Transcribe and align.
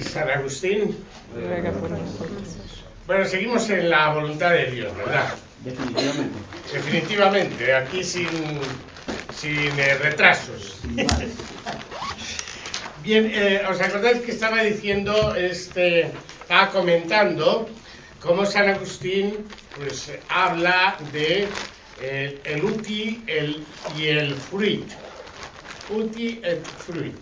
San 0.00 0.28
Agustín. 0.30 0.96
Bueno, 3.06 3.24
seguimos 3.24 3.68
en 3.70 3.90
la 3.90 4.12
voluntad 4.12 4.50
de 4.52 4.70
Dios, 4.70 4.96
¿verdad? 4.96 5.34
Definitivamente. 5.64 6.38
Definitivamente, 6.72 7.74
aquí 7.74 8.04
sin, 8.04 8.28
sin 9.36 9.78
eh, 9.78 9.94
retrasos. 9.94 10.76
Bien, 13.02 13.30
eh, 13.32 13.62
¿os 13.68 13.80
acordáis 13.80 14.20
que 14.22 14.32
estaba 14.32 14.62
diciendo, 14.62 15.34
este, 15.34 16.10
estaba 16.42 16.70
comentando 16.70 17.68
cómo 18.20 18.44
San 18.44 18.68
Agustín 18.68 19.36
pues 19.76 20.12
habla 20.28 20.96
de 21.12 21.48
eh, 22.00 22.40
el 22.44 22.64
uti 22.64 23.22
el, 23.26 23.64
y 23.96 24.06
el 24.06 24.34
fruit? 24.34 24.90
Uti 25.88 26.40
et 26.44 26.64
fruit. 26.86 27.14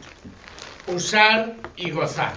Usar 0.89 1.55
y 1.77 1.91
gozar. 1.91 2.35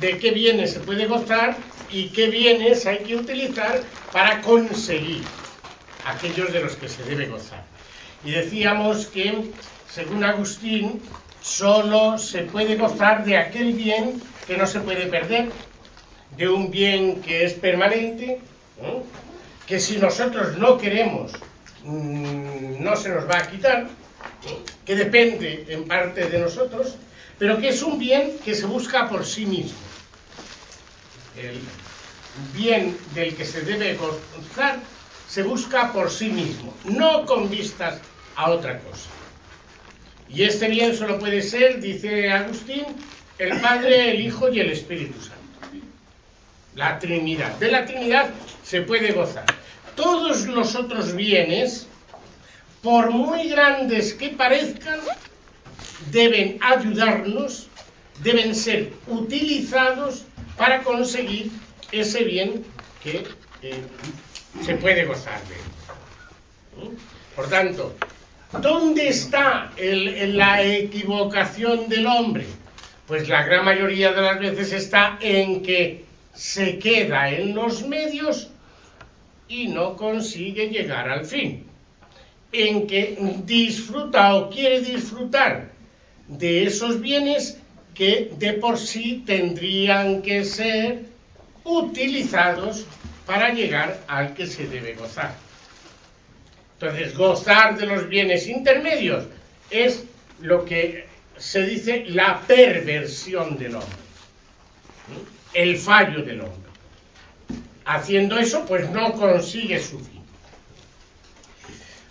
De 0.00 0.18
qué 0.18 0.30
bienes 0.30 0.72
se 0.72 0.80
puede 0.80 1.06
gozar 1.06 1.56
y 1.90 2.08
qué 2.08 2.28
bienes 2.28 2.86
hay 2.86 2.98
que 2.98 3.16
utilizar 3.16 3.82
para 4.12 4.40
conseguir 4.40 5.22
aquellos 6.04 6.52
de 6.52 6.60
los 6.60 6.76
que 6.76 6.88
se 6.88 7.02
debe 7.04 7.26
gozar. 7.26 7.64
Y 8.24 8.30
decíamos 8.30 9.06
que, 9.06 9.50
según 9.90 10.24
Agustín, 10.24 11.02
solo 11.40 12.18
se 12.18 12.42
puede 12.42 12.76
gozar 12.76 13.24
de 13.24 13.38
aquel 13.38 13.72
bien 13.72 14.20
que 14.46 14.56
no 14.56 14.66
se 14.66 14.80
puede 14.80 15.06
perder, 15.06 15.50
de 16.36 16.48
un 16.48 16.70
bien 16.70 17.20
que 17.22 17.44
es 17.44 17.54
permanente, 17.54 18.40
¿no? 18.80 19.02
que 19.66 19.80
si 19.80 19.96
nosotros 19.98 20.56
no 20.58 20.78
queremos, 20.78 21.32
mmm, 21.84 22.82
no 22.82 22.96
se 22.96 23.08
nos 23.08 23.28
va 23.28 23.38
a 23.38 23.50
quitar, 23.50 23.88
que 24.84 24.94
depende 24.94 25.66
en 25.68 25.88
parte 25.88 26.26
de 26.26 26.38
nosotros, 26.38 26.96
pero 27.38 27.58
que 27.58 27.68
es 27.68 27.82
un 27.82 27.98
bien 27.98 28.38
que 28.44 28.54
se 28.54 28.66
busca 28.66 29.08
por 29.08 29.24
sí 29.24 29.46
mismo. 29.46 29.78
El 31.36 31.60
bien 32.54 32.96
del 33.14 33.34
que 33.34 33.44
se 33.44 33.62
debe 33.62 33.96
gozar 33.96 34.78
se 35.28 35.42
busca 35.42 35.92
por 35.92 36.10
sí 36.10 36.28
mismo, 36.28 36.74
no 36.84 37.26
con 37.26 37.50
vistas 37.50 38.00
a 38.36 38.50
otra 38.50 38.78
cosa. 38.80 39.10
Y 40.28 40.42
este 40.42 40.68
bien 40.68 40.96
solo 40.96 41.18
puede 41.18 41.42
ser, 41.42 41.80
dice 41.80 42.30
Agustín, 42.30 42.84
el 43.38 43.60
Padre, 43.60 44.10
el 44.12 44.20
Hijo 44.20 44.48
y 44.50 44.60
el 44.60 44.70
Espíritu 44.70 45.20
Santo. 45.20 45.36
La 46.74 46.98
Trinidad. 46.98 47.52
De 47.58 47.70
la 47.70 47.86
Trinidad 47.86 48.30
se 48.62 48.82
puede 48.82 49.12
gozar. 49.12 49.46
Todos 49.94 50.46
los 50.46 50.74
otros 50.74 51.14
bienes, 51.14 51.86
por 52.82 53.10
muy 53.10 53.48
grandes 53.48 54.14
que 54.14 54.30
parezcan, 54.30 55.00
deben 56.10 56.58
ayudarnos, 56.60 57.68
deben 58.22 58.54
ser 58.54 58.92
utilizados 59.06 60.24
para 60.56 60.82
conseguir 60.82 61.50
ese 61.92 62.24
bien 62.24 62.64
que 63.02 63.24
eh, 63.62 63.80
se 64.64 64.74
puede 64.76 65.04
gozar 65.04 65.40
de. 65.48 65.56
Por 67.34 67.48
tanto, 67.48 67.94
¿dónde 68.60 69.08
está 69.08 69.72
la 69.78 70.62
equivocación 70.62 71.88
del 71.88 72.06
hombre? 72.06 72.46
Pues 73.06 73.28
la 73.28 73.44
gran 73.44 73.64
mayoría 73.64 74.12
de 74.12 74.22
las 74.22 74.38
veces 74.40 74.72
está 74.72 75.18
en 75.20 75.62
que 75.62 76.04
se 76.34 76.78
queda 76.78 77.30
en 77.30 77.54
los 77.54 77.86
medios 77.86 78.50
y 79.48 79.68
no 79.68 79.96
consigue 79.96 80.68
llegar 80.68 81.08
al 81.08 81.24
fin. 81.24 81.66
En 82.52 82.86
que 82.86 83.16
disfruta 83.44 84.34
o 84.34 84.50
quiere 84.50 84.80
disfrutar 84.80 85.75
de 86.28 86.64
esos 86.64 87.00
bienes 87.00 87.58
que 87.94 88.32
de 88.38 88.54
por 88.54 88.78
sí 88.78 89.22
tendrían 89.24 90.22
que 90.22 90.44
ser 90.44 91.06
utilizados 91.64 92.84
para 93.24 93.52
llegar 93.52 94.00
al 94.06 94.34
que 94.34 94.46
se 94.46 94.66
debe 94.66 94.94
gozar. 94.94 95.34
Entonces, 96.78 97.16
gozar 97.16 97.76
de 97.78 97.86
los 97.86 98.08
bienes 98.08 98.46
intermedios 98.46 99.24
es 99.70 100.04
lo 100.40 100.64
que 100.64 101.06
se 101.38 101.62
dice 101.62 102.04
la 102.08 102.40
perversión 102.40 103.56
del 103.56 103.76
hombre, 103.76 103.96
el 105.54 105.78
fallo 105.78 106.22
del 106.22 106.42
hombre. 106.42 106.70
Haciendo 107.84 108.38
eso, 108.38 108.66
pues 108.66 108.90
no 108.90 109.12
consigue 109.12 109.80
su 109.80 109.98
fin. 110.00 110.22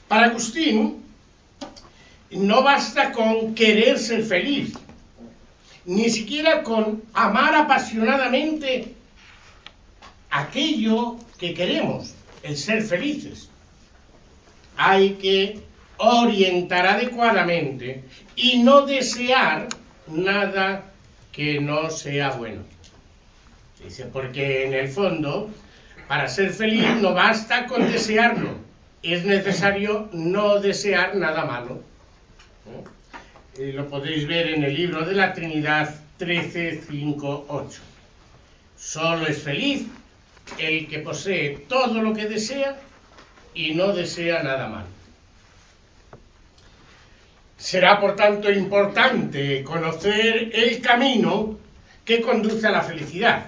Para 0.08 0.28
Agustín, 0.28 1.05
no 2.36 2.64
basta 2.64 3.12
con 3.12 3.56
querer 3.56 3.98
ser 3.98 4.24
feliz, 4.24 4.74
ni 5.86 6.10
siquiera 6.10 6.64
con 6.64 7.04
amar 7.14 7.56
apasionadamente 7.56 8.94
aquello 10.30 11.18
que 11.40 11.54
queremos, 11.54 12.14
el 12.44 12.58
ser 12.58 12.84
felices. 12.84 13.50
Hay 14.78 15.12
que 15.14 15.62
orientar 15.98 16.86
adecuadamente 16.88 18.04
y 18.36 18.58
no 18.60 18.86
desear 18.86 19.70
nada 20.08 20.92
que 21.32 21.60
no 21.62 21.90
sea 21.90 22.32
bueno. 22.32 22.62
Dice, 23.84 24.06
porque 24.06 24.66
en 24.66 24.74
el 24.74 24.88
fondo, 24.90 25.50
para 26.08 26.28
ser 26.28 26.52
feliz 26.52 26.88
no 27.02 27.14
basta 27.14 27.68
con 27.68 27.92
desearlo, 27.92 28.50
es 29.04 29.24
necesario 29.26 30.10
no 30.12 30.60
desear 30.60 31.16
nada 31.16 31.46
malo. 31.46 31.82
Eh, 33.58 33.72
lo 33.74 33.88
podéis 33.88 34.28
ver 34.28 34.48
en 34.48 34.64
el 34.64 34.74
libro 34.74 35.06
de 35.06 35.16
la 35.16 35.34
Trinidad 35.34 35.96
13, 36.18 36.82
5, 36.90 37.46
8. 37.48 37.82
Solo 38.78 39.28
es 39.28 39.42
feliz 39.42 39.88
el 40.58 40.88
que 40.88 41.00
posee 41.00 41.66
todo 41.68 42.02
lo 42.02 42.14
que 42.14 42.28
desea 42.28 42.78
y 43.54 43.74
no 43.74 43.94
desea 43.94 44.44
nada 44.44 44.68
malo. 44.68 44.88
Será 47.58 48.00
por 48.00 48.16
tanto 48.16 48.52
importante 48.52 49.64
conocer 49.64 50.52
el 50.54 50.82
camino 50.82 51.58
que 52.04 52.22
conduce 52.22 52.68
a 52.68 52.72
la 52.72 52.82
felicidad, 52.82 53.46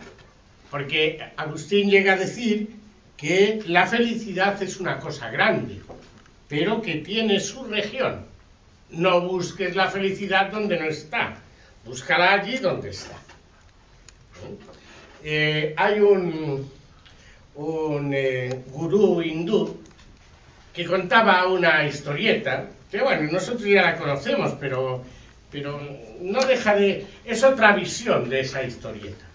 porque 0.72 1.22
Agustín 1.35 1.89
llega 1.89 2.13
a 2.13 2.17
decir 2.17 2.69
que 3.17 3.61
la 3.67 3.85
felicidad 3.85 4.61
es 4.63 4.79
una 4.79 4.99
cosa 4.99 5.29
grande, 5.29 5.81
pero 6.47 6.81
que 6.81 6.95
tiene 6.95 7.39
su 7.39 7.66
región. 7.66 8.36
No 8.89 9.21
busques 9.21 9.75
la 9.75 9.89
felicidad 9.89 10.51
donde 10.51 10.79
no 10.79 10.85
está, 10.85 11.37
búscala 11.85 12.33
allí 12.33 12.57
donde 12.57 12.89
está. 12.89 13.17
Eh, 15.23 15.73
hay 15.75 15.99
un, 15.99 16.69
un 17.55 18.13
eh, 18.13 18.63
gurú 18.71 19.21
hindú 19.21 19.77
que 20.73 20.85
contaba 20.85 21.47
una 21.47 21.85
historieta, 21.85 22.67
que 22.89 23.01
bueno, 23.01 23.31
nosotros 23.31 23.67
ya 23.67 23.81
la 23.81 23.97
conocemos, 23.97 24.53
pero, 24.59 25.03
pero 25.51 25.81
no 26.21 26.45
deja 26.45 26.75
de... 26.75 27.05
es 27.25 27.43
otra 27.43 27.73
visión 27.73 28.29
de 28.29 28.41
esa 28.41 28.63
historieta. 28.63 29.25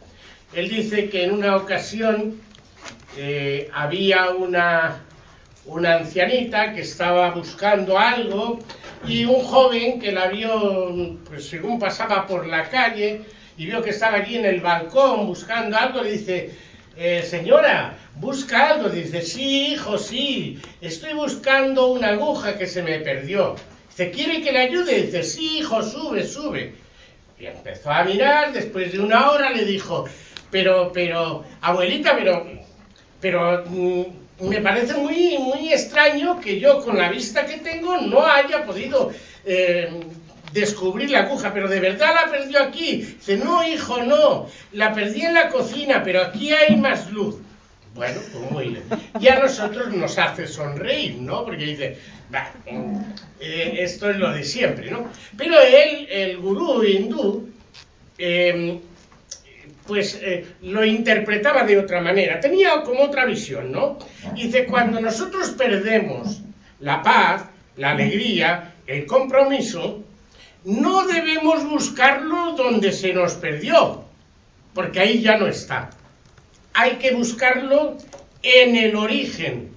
Él 0.54 0.68
dice 0.68 1.10
que 1.10 1.24
en 1.24 1.32
una 1.32 1.56
ocasión 1.56 2.40
eh, 3.16 3.68
había 3.74 4.30
una, 4.30 5.02
una 5.66 5.96
ancianita 5.96 6.74
que 6.74 6.82
estaba 6.82 7.30
buscando 7.32 7.98
algo 7.98 8.60
y 9.06 9.24
un 9.24 9.42
joven 9.42 9.98
que 10.00 10.12
la 10.12 10.28
vio, 10.28 11.18
pues 11.28 11.46
según 11.48 11.78
pasaba 11.78 12.26
por 12.26 12.46
la 12.46 12.68
calle 12.68 13.22
y 13.56 13.66
vio 13.66 13.82
que 13.82 13.90
estaba 13.90 14.18
allí 14.18 14.36
en 14.36 14.44
el 14.44 14.60
balcón 14.60 15.26
buscando 15.26 15.76
algo, 15.76 16.02
le 16.02 16.12
dice, 16.12 16.50
eh, 16.96 17.22
señora, 17.22 17.96
busca 18.16 18.70
algo. 18.70 18.88
Dice, 18.88 19.22
sí, 19.22 19.72
hijo, 19.72 19.98
sí, 19.98 20.60
estoy 20.80 21.14
buscando 21.14 21.88
una 21.88 22.10
aguja 22.10 22.56
que 22.56 22.66
se 22.66 22.82
me 22.82 22.98
perdió. 23.00 23.56
Dice, 23.88 24.10
¿quiere 24.10 24.42
que 24.42 24.52
le 24.52 24.60
ayude? 24.60 25.02
Dice, 25.02 25.22
sí, 25.22 25.58
hijo, 25.58 25.82
sube, 25.82 26.24
sube. 26.24 26.74
Y 27.38 27.46
empezó 27.46 27.90
a 27.90 28.04
mirar, 28.04 28.52
después 28.52 28.92
de 28.92 29.00
una 29.00 29.30
hora 29.30 29.50
le 29.50 29.64
dijo, 29.64 30.04
pero, 30.50 30.92
pero, 30.92 31.44
abuelita, 31.60 32.14
pero, 32.16 32.46
pero 33.20 33.64
mm, 33.66 34.04
me 34.48 34.60
parece 34.60 34.94
muy, 34.94 35.38
muy 35.38 35.72
extraño 35.72 36.40
que 36.40 36.58
yo 36.58 36.82
con 36.84 36.98
la 36.98 37.08
vista 37.08 37.46
que 37.46 37.58
tengo 37.58 37.96
no 37.98 38.26
haya 38.26 38.64
podido 38.64 39.12
eh, 39.44 39.88
descubrir 40.52 41.10
la 41.10 41.20
aguja, 41.20 41.52
pero 41.54 41.68
de 41.68 41.80
verdad 41.80 42.14
la 42.14 42.30
perdió 42.30 42.60
aquí. 42.62 42.96
Dice, 42.96 43.36
no, 43.36 43.66
hijo, 43.66 44.02
no, 44.02 44.48
la 44.72 44.92
perdí 44.92 45.22
en 45.22 45.34
la 45.34 45.48
cocina, 45.48 46.02
pero 46.04 46.22
aquí 46.22 46.52
hay 46.52 46.76
más 46.76 47.10
luz. 47.10 47.36
Bueno, 47.94 48.20
pues 48.32 48.50
muy 48.50 48.68
bien. 48.68 48.84
Y 49.20 49.28
a 49.28 49.38
nosotros 49.38 49.92
nos 49.92 50.18
hace 50.18 50.46
sonreír, 50.46 51.16
¿no? 51.16 51.44
Porque 51.44 51.64
dice, 51.64 51.98
eh, 53.38 53.76
esto 53.78 54.10
es 54.10 54.16
lo 54.16 54.32
de 54.32 54.44
siempre, 54.44 54.90
¿no? 54.90 55.10
Pero 55.36 55.60
él, 55.60 56.06
el 56.10 56.38
gurú 56.38 56.82
hindú, 56.82 57.50
em, 58.16 58.80
pues 59.86 60.18
eh, 60.22 60.46
lo 60.62 60.84
interpretaba 60.84 61.64
de 61.64 61.78
otra 61.78 62.00
manera, 62.00 62.40
tenía 62.40 62.82
como 62.82 63.02
otra 63.02 63.24
visión, 63.24 63.72
¿no? 63.72 63.98
Dice, 64.34 64.66
cuando 64.66 65.00
nosotros 65.00 65.50
perdemos 65.50 66.40
la 66.80 67.02
paz, 67.02 67.46
la 67.76 67.90
alegría, 67.90 68.74
el 68.86 69.06
compromiso, 69.06 70.04
no 70.64 71.06
debemos 71.06 71.68
buscarlo 71.68 72.52
donde 72.52 72.92
se 72.92 73.12
nos 73.12 73.34
perdió, 73.34 74.04
porque 74.74 75.00
ahí 75.00 75.20
ya 75.20 75.36
no 75.36 75.46
está. 75.46 75.90
Hay 76.74 76.92
que 76.96 77.12
buscarlo 77.12 77.98
en 78.42 78.76
el 78.76 78.96
origen, 78.96 79.70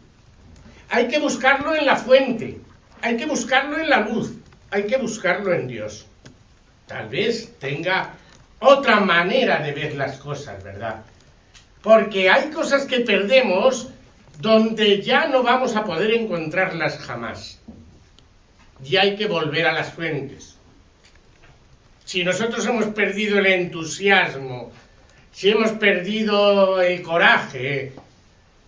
hay 0.90 1.08
que 1.08 1.20
buscarlo 1.20 1.76
en 1.76 1.86
la 1.86 1.96
fuente, 1.96 2.60
hay 3.02 3.18
que 3.18 3.26
buscarlo 3.26 3.80
en 3.80 3.90
la 3.90 4.02
luz, 4.02 4.34
hay 4.70 4.84
que 4.84 4.98
buscarlo 4.98 5.54
en 5.54 5.68
Dios. 5.68 6.06
Tal 6.88 7.10
vez 7.10 7.52
tenga 7.60 8.14
otra 8.66 9.00
manera 9.00 9.60
de 9.60 9.72
ver 9.72 9.96
las 9.96 10.18
cosas, 10.18 10.64
¿verdad? 10.64 11.04
Porque 11.82 12.30
hay 12.30 12.50
cosas 12.50 12.86
que 12.86 13.02
perdemos 13.02 13.90
donde 14.40 15.02
ya 15.02 15.28
no 15.28 15.44
vamos 15.44 15.76
a 15.76 15.84
poder 15.84 16.12
encontrarlas 16.12 16.98
jamás. 17.00 17.60
Y 18.84 18.98
hay 18.98 19.16
que 19.16 19.28
volver 19.28 19.68
a 19.68 19.74
las 19.74 19.94
fuentes. 19.94 20.58
Si 22.04 22.24
nosotros 22.24 22.66
hemos 22.66 22.86
perdido 22.88 23.40
el 23.40 23.48
entusiasmo, 23.48 24.72
si 25.32 25.50
hemos 25.50 25.72
perdido 25.72 26.82
el 26.82 27.02
coraje, 27.02 27.94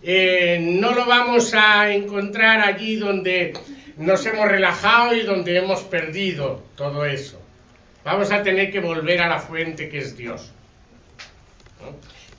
eh, 0.02 0.58
no 0.60 0.92
lo 0.92 1.06
vamos 1.06 1.52
a 1.54 1.92
encontrar 1.92 2.60
allí 2.60 2.96
donde 2.96 3.54
nos 3.96 4.24
hemos 4.26 4.48
relajado 4.48 5.14
y 5.14 5.22
donde 5.22 5.56
hemos 5.56 5.82
perdido 5.82 6.62
todo 6.76 7.04
eso. 7.04 7.40
Vamos 8.04 8.30
a 8.30 8.42
tener 8.42 8.70
que 8.70 8.80
volver 8.80 9.20
a 9.20 9.28
la 9.28 9.38
fuente 9.38 9.88
que 9.88 9.98
es 9.98 10.16
Dios. 10.16 10.52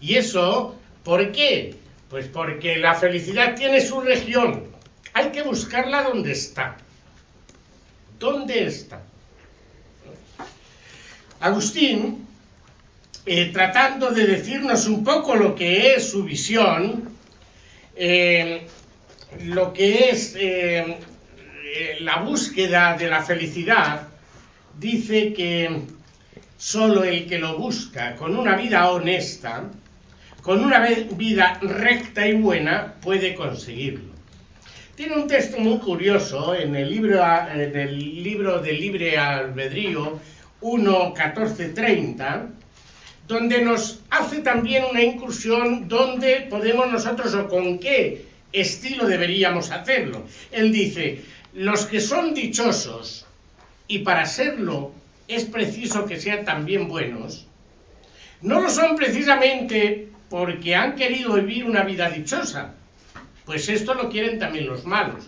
Y 0.01 0.15
eso, 0.15 0.75
¿por 1.03 1.31
qué? 1.31 1.75
Pues 2.09 2.27
porque 2.27 2.77
la 2.77 2.95
felicidad 2.95 3.55
tiene 3.55 3.81
su 3.81 4.01
región. 4.01 4.65
Hay 5.13 5.29
que 5.29 5.43
buscarla 5.43 6.03
donde 6.03 6.31
está. 6.31 6.77
¿Dónde 8.17 8.65
está? 8.65 9.01
Agustín, 11.39 12.27
eh, 13.25 13.51
tratando 13.53 14.11
de 14.11 14.27
decirnos 14.27 14.87
un 14.87 15.03
poco 15.05 15.35
lo 15.35 15.55
que 15.55 15.93
es 15.93 16.09
su 16.09 16.23
visión, 16.23 17.15
eh, 17.95 18.67
lo 19.45 19.71
que 19.71 20.09
es 20.09 20.35
eh, 20.37 20.97
la 22.01 22.17
búsqueda 22.17 22.97
de 22.97 23.07
la 23.07 23.23
felicidad, 23.23 24.08
dice 24.79 25.33
que 25.33 25.81
solo 26.57 27.03
el 27.03 27.27
que 27.27 27.37
lo 27.37 27.57
busca 27.57 28.15
con 28.15 28.37
una 28.37 28.55
vida 28.55 28.89
honesta, 28.91 29.69
con 30.41 30.63
una 30.63 30.87
vida 31.15 31.59
recta 31.61 32.27
y 32.27 32.33
buena, 32.33 32.95
puede 33.01 33.35
conseguirlo. 33.35 34.13
Tiene 34.95 35.15
un 35.15 35.27
texto 35.27 35.59
muy 35.59 35.79
curioso 35.79 36.55
en 36.55 36.75
el 36.75 36.89
libro, 36.89 37.23
en 37.53 38.23
libro 38.23 38.59
del 38.59 38.79
libre 38.79 39.17
albedrío 39.17 40.19
1.14.30, 40.61 42.49
donde 43.27 43.61
nos 43.61 44.01
hace 44.09 44.39
también 44.39 44.83
una 44.89 45.01
incursión 45.01 45.87
donde 45.87 46.47
podemos 46.49 46.91
nosotros 46.91 47.33
o 47.35 47.47
con 47.47 47.79
qué 47.79 48.25
estilo 48.51 49.05
deberíamos 49.05 49.71
hacerlo. 49.71 50.25
Él 50.51 50.73
dice, 50.73 51.21
los 51.53 51.85
que 51.85 52.01
son 52.01 52.33
dichosos 52.33 53.25
y 53.89 53.99
para 53.99 54.25
serlo 54.25 54.93
es 55.27 55.45
preciso 55.45 56.05
que 56.05 56.19
sean 56.19 56.45
también 56.45 56.87
buenos, 56.87 57.47
no 58.41 58.61
lo 58.61 58.69
son 58.69 58.95
precisamente 58.95 60.09
porque 60.29 60.75
han 60.75 60.95
querido 60.95 61.33
vivir 61.33 61.65
una 61.65 61.83
vida 61.83 62.09
dichosa, 62.09 62.75
pues 63.45 63.67
esto 63.67 63.95
lo 63.95 64.09
quieren 64.09 64.39
también 64.39 64.67
los 64.67 64.85
malos, 64.85 65.27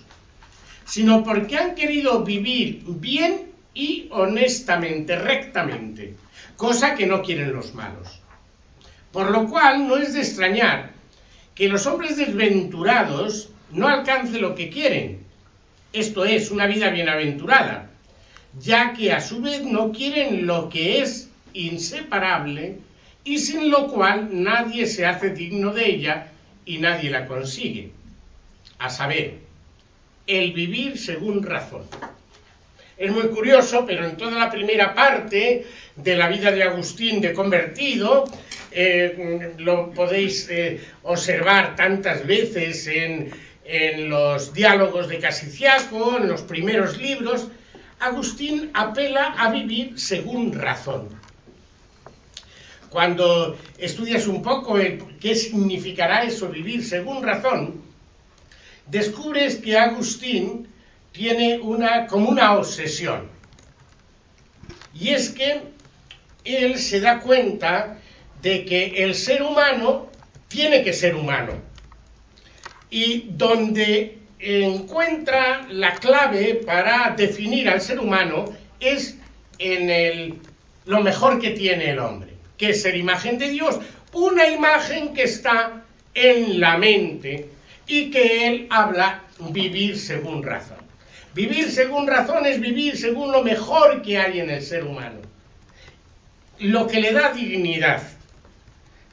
sino 0.85 1.23
porque 1.23 1.57
han 1.57 1.75
querido 1.75 2.23
vivir 2.23 2.83
bien 2.85 3.51
y 3.73 4.07
honestamente, 4.11 5.15
rectamente, 5.15 6.15
cosa 6.55 6.93
que 6.93 7.07
no 7.07 7.23
quieren 7.23 7.53
los 7.53 7.73
malos. 7.73 8.21
Por 9.11 9.31
lo 9.31 9.49
cual 9.49 9.87
no 9.87 9.97
es 9.97 10.13
de 10.13 10.19
extrañar 10.19 10.91
que 11.55 11.67
los 11.67 11.87
hombres 11.87 12.15
desventurados 12.15 13.49
no 13.71 13.87
alcancen 13.87 14.41
lo 14.41 14.53
que 14.53 14.69
quieren, 14.69 15.25
esto 15.93 16.25
es, 16.25 16.51
una 16.51 16.67
vida 16.67 16.89
bienaventurada, 16.89 17.90
ya 18.59 18.93
que 18.93 19.11
a 19.11 19.21
su 19.21 19.41
vez 19.41 19.63
no 19.63 19.91
quieren 19.91 20.45
lo 20.45 20.69
que 20.69 21.01
es 21.01 21.29
inseparable 21.53 22.77
y 23.23 23.37
sin 23.37 23.69
lo 23.69 23.87
cual 23.87 24.29
nadie 24.31 24.87
se 24.87 25.05
hace 25.05 25.29
digno 25.29 25.73
de 25.73 25.85
ella 25.85 26.27
y 26.65 26.77
nadie 26.79 27.09
la 27.09 27.27
consigue, 27.27 27.91
a 28.79 28.89
saber, 28.89 29.35
el 30.27 30.53
vivir 30.53 30.97
según 30.97 31.43
razón. 31.43 31.83
Es 32.97 33.11
muy 33.11 33.27
curioso, 33.29 33.85
pero 33.85 34.05
en 34.05 34.15
toda 34.15 34.37
la 34.37 34.51
primera 34.51 34.93
parte 34.93 35.65
de 35.95 36.15
la 36.15 36.27
vida 36.27 36.51
de 36.51 36.63
Agustín 36.63 37.19
de 37.19 37.33
convertido, 37.33 38.25
eh, 38.71 39.53
lo 39.57 39.91
podéis 39.91 40.47
eh, 40.49 40.79
observar 41.03 41.75
tantas 41.75 42.25
veces 42.25 42.85
en, 42.87 43.31
en 43.65 44.09
los 44.09 44.53
diálogos 44.53 45.07
de 45.09 45.19
Casiciaco, 45.19 46.17
en 46.17 46.27
los 46.27 46.43
primeros 46.43 46.97
libros, 46.97 47.47
Agustín 48.01 48.71
apela 48.73 49.35
a 49.37 49.51
vivir 49.51 49.99
según 49.99 50.53
razón. 50.53 51.09
Cuando 52.89 53.57
estudias 53.77 54.27
un 54.27 54.41
poco 54.41 54.75
qué 55.19 55.35
significará 55.35 56.23
eso, 56.23 56.49
vivir 56.49 56.83
según 56.83 57.23
razón, 57.23 57.81
descubres 58.87 59.57
que 59.57 59.77
Agustín 59.77 60.67
tiene 61.11 61.59
una, 61.59 62.07
como 62.07 62.29
una 62.29 62.55
obsesión. 62.55 63.29
Y 64.93 65.09
es 65.09 65.29
que 65.29 65.61
él 66.43 66.79
se 66.79 66.99
da 66.99 67.19
cuenta 67.19 67.99
de 68.41 68.65
que 68.65 69.03
el 69.03 69.15
ser 69.15 69.43
humano 69.43 70.09
tiene 70.47 70.83
que 70.83 70.91
ser 70.91 71.15
humano. 71.15 71.53
Y 72.89 73.29
donde 73.29 74.20
encuentra 74.41 75.67
la 75.69 75.93
clave 75.95 76.61
para 76.65 77.13
definir 77.15 77.69
al 77.69 77.79
ser 77.79 77.99
humano 77.99 78.45
es 78.79 79.17
en 79.59 79.89
el, 79.89 80.39
lo 80.85 81.01
mejor 81.01 81.39
que 81.39 81.51
tiene 81.51 81.91
el 81.91 81.99
hombre, 81.99 82.31
que 82.57 82.71
es 82.71 82.81
ser 82.81 82.95
imagen 82.95 83.37
de 83.37 83.49
Dios, 83.49 83.79
una 84.13 84.47
imagen 84.47 85.13
que 85.13 85.23
está 85.23 85.83
en 86.13 86.59
la 86.59 86.77
mente 86.77 87.49
y 87.87 88.09
que 88.09 88.47
él 88.47 88.67
habla 88.69 89.23
vivir 89.49 89.97
según 89.97 90.43
razón. 90.43 90.77
Vivir 91.33 91.71
según 91.71 92.07
razón 92.07 92.45
es 92.45 92.59
vivir 92.59 92.97
según 92.97 93.31
lo 93.31 93.43
mejor 93.43 94.01
que 94.01 94.17
hay 94.17 94.39
en 94.39 94.49
el 94.49 94.61
ser 94.61 94.83
humano, 94.83 95.19
lo 96.59 96.87
que 96.87 96.99
le 96.99 97.13
da 97.13 97.31
dignidad, 97.31 98.03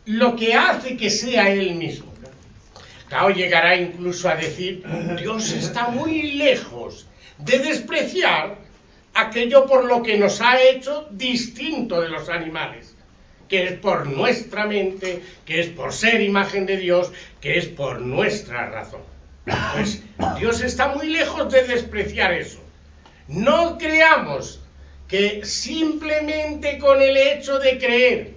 lo 0.07 0.35
que 0.35 0.55
hace 0.55 0.97
que 0.97 1.11
sea 1.11 1.51
él 1.51 1.75
mismo. 1.75 2.13
Claro, 3.09 3.31
llegará 3.31 3.75
incluso 3.77 4.29
a 4.29 4.37
decir, 4.37 4.85
Dios 5.19 5.53
está 5.53 5.88
muy 5.88 6.33
lejos 6.33 7.07
de 7.38 7.59
despreciar 7.59 8.59
aquello 9.15 9.67
por 9.67 9.87
lo 9.87 10.03
que 10.03 10.19
nos 10.19 10.43
ha 10.43 10.61
hecho 10.61 11.09
distinto 11.11 12.03
de 12.03 12.11
los 12.11 12.29
animales, 12.29 12.95
que 13.49 13.65
es 13.65 13.73
por 13.73 14.07
nuestra 14.07 14.67
mente, 14.67 15.23
que 15.47 15.61
es 15.61 15.69
por 15.69 15.95
ser 15.95 16.21
imagen 16.21 16.67
de 16.67 16.77
Dios, 16.77 17.11
que 17.41 17.57
es 17.57 17.67
por 17.67 18.03
nuestra 18.03 18.69
razón. 18.69 19.00
Pues 19.73 20.03
Dios 20.38 20.61
está 20.62 20.88
muy 20.88 21.07
lejos 21.07 21.50
de 21.50 21.65
despreciar 21.65 22.35
eso. 22.35 22.61
No 23.27 23.79
creamos 23.79 24.61
que 25.09 25.47
simplemente 25.47 26.79
con 26.79 27.00
el 27.00 27.17
hecho 27.17 27.59
de 27.59 27.79
creer, 27.79 28.33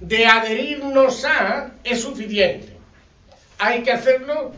de 0.00 0.26
adherirnos 0.26 1.24
a, 1.24 1.72
es 1.82 2.02
suficiente 2.02 2.67
hay 3.58 3.82
que 3.82 3.92
hacerlo 3.92 4.52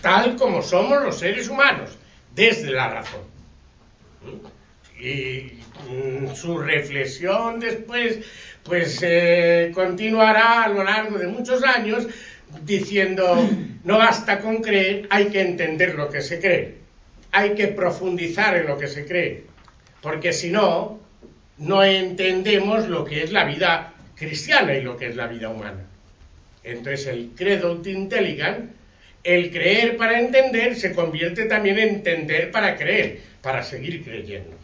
tal 0.00 0.36
como 0.36 0.62
somos 0.62 1.02
los 1.02 1.18
seres 1.18 1.48
humanos, 1.48 1.90
desde 2.34 2.70
la 2.70 2.88
razón. 2.88 3.20
Y 5.00 5.52
mm, 5.88 6.34
su 6.34 6.58
reflexión 6.58 7.60
después, 7.60 8.18
pues 8.62 8.98
eh, 9.02 9.70
continuará 9.74 10.64
a 10.64 10.68
lo 10.68 10.82
largo 10.82 11.18
de 11.18 11.26
muchos 11.26 11.62
años 11.64 12.06
diciendo, 12.64 13.48
no 13.84 13.98
basta 13.98 14.40
con 14.40 14.62
creer, 14.62 15.06
hay 15.10 15.26
que 15.26 15.40
entender 15.42 15.94
lo 15.94 16.08
que 16.08 16.22
se 16.22 16.40
cree, 16.40 16.76
hay 17.30 17.54
que 17.54 17.68
profundizar 17.68 18.56
en 18.56 18.66
lo 18.66 18.78
que 18.78 18.88
se 18.88 19.06
cree, 19.06 19.44
porque 20.00 20.32
si 20.32 20.50
no, 20.50 20.98
no 21.58 21.84
entendemos 21.84 22.88
lo 22.88 23.04
que 23.04 23.22
es 23.22 23.32
la 23.32 23.44
vida 23.44 23.92
cristiana 24.14 24.74
y 24.74 24.82
lo 24.82 24.96
que 24.96 25.08
es 25.08 25.16
la 25.16 25.26
vida 25.26 25.48
humana. 25.48 25.84
Entonces 26.64 27.06
el 27.06 27.30
credo 27.36 27.80
intelligent, 27.84 28.72
el 29.24 29.50
creer 29.50 29.96
para 29.96 30.20
entender, 30.20 30.76
se 30.76 30.94
convierte 30.94 31.44
también 31.44 31.78
en 31.78 31.88
entender 31.96 32.50
para 32.50 32.76
creer, 32.76 33.20
para 33.42 33.62
seguir 33.62 34.04
creyendo. 34.04 34.56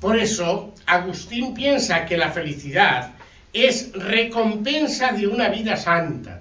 Por 0.00 0.18
eso, 0.18 0.74
Agustín 0.86 1.54
piensa 1.54 2.06
que 2.06 2.16
la 2.16 2.30
felicidad 2.30 3.12
es 3.52 3.92
recompensa 3.92 5.12
de 5.12 5.26
una 5.26 5.48
vida 5.48 5.76
santa. 5.76 6.40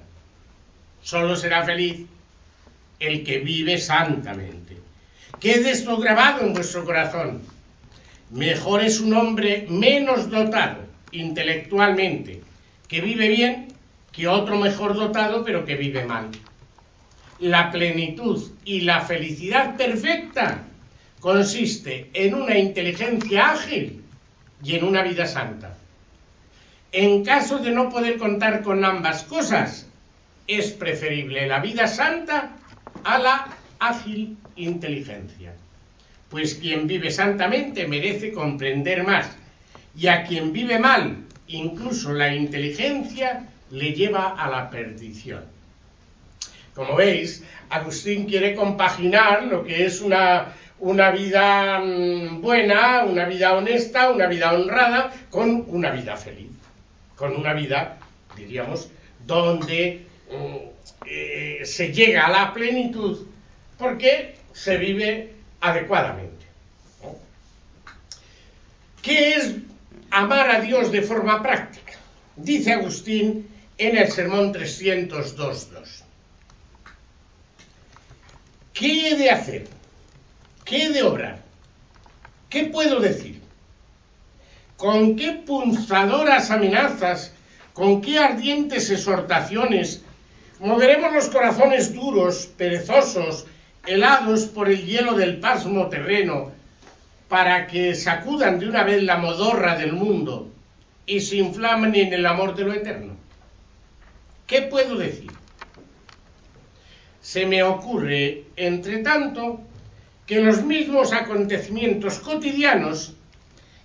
Solo 1.01 1.35
será 1.35 1.63
feliz 1.63 2.05
el 2.99 3.23
que 3.23 3.39
vive 3.39 3.77
santamente. 3.77 4.77
Quede 5.39 5.71
esto 5.71 5.97
grabado 5.97 6.45
en 6.45 6.53
vuestro 6.53 6.85
corazón. 6.85 7.41
Mejor 8.31 8.83
es 8.83 8.99
un 8.99 9.13
hombre 9.13 9.65
menos 9.69 10.29
dotado 10.29 10.88
intelectualmente, 11.11 12.41
que 12.87 13.01
vive 13.01 13.27
bien, 13.27 13.67
que 14.11 14.27
otro 14.27 14.57
mejor 14.57 14.95
dotado, 14.95 15.43
pero 15.43 15.65
que 15.65 15.75
vive 15.75 16.05
mal. 16.05 16.29
La 17.39 17.71
plenitud 17.71 18.51
y 18.65 18.81
la 18.81 19.01
felicidad 19.01 19.77
perfecta 19.77 20.65
consiste 21.19 22.09
en 22.13 22.33
una 22.33 22.57
inteligencia 22.57 23.51
ágil 23.51 24.03
y 24.63 24.75
en 24.75 24.83
una 24.83 25.03
vida 25.03 25.25
santa. 25.25 25.77
En 26.91 27.23
caso 27.23 27.59
de 27.59 27.71
no 27.71 27.89
poder 27.89 28.17
contar 28.17 28.63
con 28.63 28.83
ambas 28.83 29.23
cosas, 29.23 29.87
es 30.47 30.71
preferible 30.71 31.47
la 31.47 31.59
vida 31.59 31.87
santa 31.87 32.55
a 33.03 33.19
la 33.19 33.47
ágil 33.79 34.37
inteligencia. 34.55 35.53
Pues 36.29 36.55
quien 36.55 36.87
vive 36.87 37.11
santamente 37.11 37.87
merece 37.87 38.31
comprender 38.31 39.03
más, 39.03 39.29
y 39.99 40.07
a 40.07 40.23
quien 40.23 40.53
vive 40.53 40.79
mal, 40.79 41.25
incluso 41.47 42.13
la 42.13 42.33
inteligencia, 42.33 43.47
le 43.69 43.91
lleva 43.91 44.29
a 44.29 44.49
la 44.49 44.69
perdición. 44.69 45.43
Como 46.73 46.95
veis, 46.95 47.43
Agustín 47.69 48.25
quiere 48.25 48.55
compaginar 48.55 49.43
lo 49.43 49.63
que 49.63 49.85
es 49.85 49.99
una, 49.99 50.55
una 50.79 51.11
vida 51.11 51.79
mm, 51.79 52.39
buena, 52.41 53.03
una 53.03 53.25
vida 53.25 53.53
honesta, 53.53 54.09
una 54.11 54.27
vida 54.27 54.53
honrada, 54.53 55.11
con 55.29 55.65
una 55.67 55.91
vida 55.91 56.15
feliz, 56.15 56.51
con 57.17 57.35
una 57.35 57.53
vida, 57.53 57.97
diríamos, 58.37 58.89
donde 59.25 60.05
mm, 60.31 60.55
eh, 61.07 61.59
se 61.65 61.91
llega 61.91 62.27
a 62.27 62.31
la 62.31 62.53
plenitud 62.53 63.27
porque 63.77 64.35
se 64.53 64.77
vive 64.77 65.33
adecuadamente. 65.59 66.45
¿Qué 69.01 69.33
es 69.35 69.55
amar 70.11 70.49
a 70.49 70.61
Dios 70.61 70.91
de 70.91 71.01
forma 71.01 71.41
práctica? 71.41 71.93
Dice 72.35 72.73
Agustín 72.73 73.47
en 73.77 73.97
el 73.97 74.11
sermón 74.11 74.53
302.2. 74.53 76.03
¿Qué 78.73 79.09
he 79.09 79.15
de 79.17 79.29
hacer? 79.29 79.67
¿Qué 80.63 80.85
he 80.85 80.89
de 80.89 81.03
obrar? 81.03 81.41
¿Qué 82.49 82.65
puedo 82.65 82.99
decir? 82.99 83.41
¿Con 84.77 85.15
qué 85.15 85.33
punzadoras 85.45 86.51
amenazas, 86.51 87.33
con 87.73 88.01
qué 88.01 88.19
ardientes 88.19 88.89
exhortaciones 88.89 90.03
moveremos 90.59 91.13
los 91.13 91.29
corazones 91.29 91.93
duros, 91.93 92.49
perezosos, 92.57 93.45
helados 93.85 94.45
por 94.45 94.69
el 94.69 94.85
hielo 94.85 95.13
del 95.13 95.39
pasmo 95.39 95.87
terreno, 95.87 96.51
para 97.29 97.67
que 97.67 97.95
sacudan 97.95 98.59
de 98.59 98.67
una 98.67 98.83
vez 98.83 99.03
la 99.03 99.17
modorra 99.17 99.77
del 99.77 99.93
mundo 99.93 100.51
y 101.05 101.21
se 101.21 101.37
inflamen 101.37 101.95
en 101.95 102.11
el 102.11 102.25
amor 102.25 102.55
de 102.55 102.63
lo 102.65 102.73
eterno? 102.73 103.15
¿Qué 104.47 104.63
puedo 104.63 104.97
decir? 104.97 105.31
Se 107.21 107.45
me 107.45 107.61
ocurre, 107.61 108.45
entre 108.55 108.97
tanto, 108.99 109.61
que 110.25 110.41
los 110.41 110.63
mismos 110.63 111.13
acontecimientos 111.13 112.17
cotidianos 112.19 113.13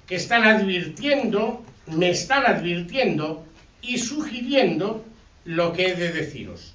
que 0.07 0.17
están 0.17 0.45
advirtiendo, 0.45 1.63
me 1.87 2.11
están 2.11 2.47
advirtiendo 2.47 3.45
y 3.83 3.99
sugiriendo 3.99 5.05
lo 5.45 5.75
que 5.75 5.89
he 5.89 5.95
de 5.95 6.13
deciros. 6.13 6.75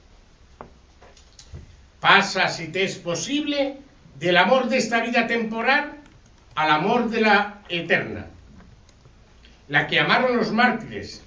Pasa, 2.00 2.48
si 2.48 2.68
te 2.68 2.84
es 2.84 2.96
posible, 2.96 3.78
del 4.20 4.38
amor 4.38 4.70
de 4.70 4.78
esta 4.78 5.02
vida 5.02 5.26
temporal 5.26 5.99
al 6.60 6.72
amor 6.72 7.10
de 7.10 7.22
la 7.22 7.62
eterna, 7.70 8.26
la 9.70 9.88
que 9.88 9.98
amaron 9.98 10.36
los 10.36 10.52
mártires, 10.52 11.24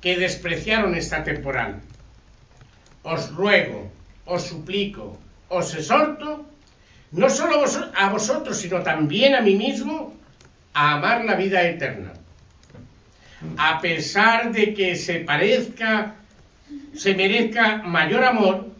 que 0.00 0.16
despreciaron 0.16 0.94
esta 0.94 1.24
temporal. 1.24 1.80
Os 3.02 3.34
ruego, 3.34 3.90
os 4.24 4.44
suplico, 4.44 5.18
os 5.48 5.74
exhorto 5.74 6.46
no 7.10 7.28
solo 7.28 7.64
a 7.96 8.08
vosotros, 8.10 8.56
sino 8.56 8.84
también 8.84 9.34
a 9.34 9.40
mí 9.40 9.56
mismo, 9.56 10.14
a 10.74 10.92
amar 10.92 11.24
la 11.24 11.34
vida 11.34 11.60
eterna. 11.62 12.12
A 13.58 13.80
pesar 13.80 14.52
de 14.52 14.74
que 14.74 14.94
se 14.94 15.18
parezca, 15.26 16.14
se 16.94 17.14
merezca 17.14 17.78
mayor 17.78 18.22
amor, 18.22 18.70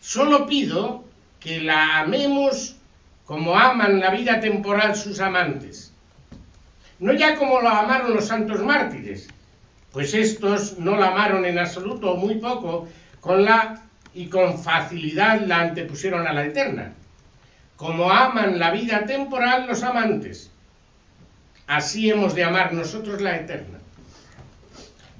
solo 0.00 0.46
pido 0.46 1.04
que 1.40 1.60
la 1.60 2.00
amemos 2.00 2.79
como 3.24 3.56
aman 3.56 4.00
la 4.00 4.10
vida 4.10 4.40
temporal 4.40 4.96
sus 4.96 5.20
amantes. 5.20 5.92
No 6.98 7.12
ya 7.12 7.36
como 7.36 7.60
la 7.60 7.80
amaron 7.80 8.14
los 8.14 8.26
santos 8.26 8.62
mártires, 8.62 9.28
pues 9.92 10.14
estos 10.14 10.78
no 10.78 10.96
la 10.96 11.08
amaron 11.08 11.44
en 11.44 11.58
absoluto 11.58 12.12
o 12.12 12.16
muy 12.16 12.36
poco, 12.36 12.88
con 13.20 13.44
la 13.44 13.82
y 14.12 14.26
con 14.28 14.58
facilidad 14.58 15.40
la 15.40 15.60
antepusieron 15.60 16.26
a 16.26 16.32
la 16.32 16.44
eterna 16.44 16.94
como 17.80 18.12
aman 18.12 18.58
la 18.58 18.72
vida 18.72 19.06
temporal 19.06 19.66
los 19.66 19.82
amantes. 19.82 20.50
Así 21.66 22.10
hemos 22.10 22.34
de 22.34 22.44
amar 22.44 22.74
nosotros 22.74 23.22
la 23.22 23.36
eterna, 23.36 23.78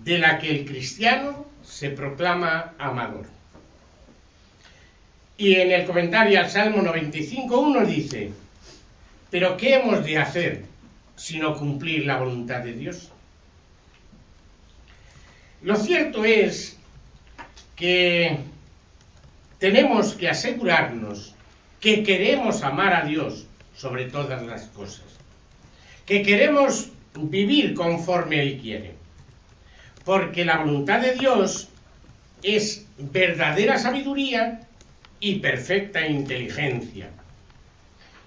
de 0.05 0.19
la 0.19 0.39
que 0.39 0.51
el 0.51 0.67
cristiano 0.67 1.47
se 1.63 1.89
proclama 1.89 2.75
amador. 2.79 3.25
Y 5.41 5.55
en 5.55 5.73
el 5.73 5.87
comentario 5.87 6.39
al 6.39 6.51
Salmo 6.51 6.83
95.1 6.83 7.87
dice, 7.87 8.31
pero 9.31 9.57
¿qué 9.57 9.77
hemos 9.77 10.05
de 10.05 10.19
hacer 10.19 10.65
sino 11.17 11.57
cumplir 11.57 12.05
la 12.05 12.19
voluntad 12.19 12.61
de 12.61 12.75
Dios? 12.75 13.09
Lo 15.63 15.77
cierto 15.77 16.27
es 16.27 16.77
que 17.75 18.37
tenemos 19.59 20.13
que 20.13 20.29
asegurarnos 20.29 21.35
que 21.81 22.03
queremos 22.03 22.63
amar 22.63 22.93
a 22.93 23.07
Dios 23.07 23.47
sobre 23.75 24.11
todas 24.11 24.43
las 24.43 24.67
cosas, 24.67 25.07
que 26.05 26.21
queremos 26.21 26.91
vivir 27.15 27.73
conforme 27.73 28.43
Él 28.43 28.61
quiere, 28.61 28.93
porque 30.05 30.45
la 30.45 30.59
voluntad 30.59 31.01
de 31.01 31.15
Dios 31.15 31.71
es 32.43 32.85
verdadera 32.99 33.79
sabiduría 33.79 34.67
y 35.21 35.37
perfecta 35.37 36.07
inteligencia. 36.07 37.11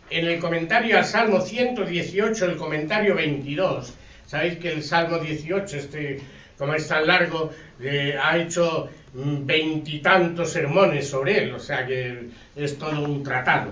En 0.10 0.28
el 0.28 0.40
comentario 0.40 0.98
al 0.98 1.06
Salmo 1.06 1.42
118, 1.42 2.46
el 2.46 2.56
comentario 2.56 3.16
22, 3.16 3.94
sabéis 4.28 4.60
que 4.60 4.72
el 4.72 4.84
Salmo 4.84 5.18
18, 5.18 5.78
este, 5.78 6.20
como 6.58 6.76
es 6.76 6.88
tan 6.88 7.08
largo, 7.08 7.52
eh, 7.82 8.16
ha 8.22 8.38
hecho 8.38 8.90
veintitantos 9.14 10.52
sermones 10.52 11.08
sobre 11.08 11.44
él, 11.44 11.54
o 11.54 11.60
sea 11.60 11.86
que 11.86 12.28
es 12.56 12.78
todo 12.78 13.04
un 13.04 13.24
tratado. 13.24 13.72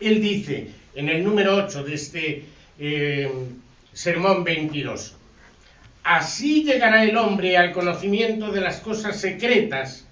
Él 0.00 0.20
dice 0.20 0.68
en 0.94 1.08
el 1.08 1.22
número 1.22 1.56
8 1.56 1.84
de 1.84 1.94
este 1.94 2.44
eh, 2.78 3.30
sermón 3.92 4.42
22, 4.42 5.16
así 6.02 6.64
llegará 6.64 7.04
el 7.04 7.16
hombre 7.16 7.56
al 7.56 7.72
conocimiento 7.72 8.50
de 8.50 8.60
las 8.62 8.80
cosas 8.80 9.20
secretas 9.20 10.06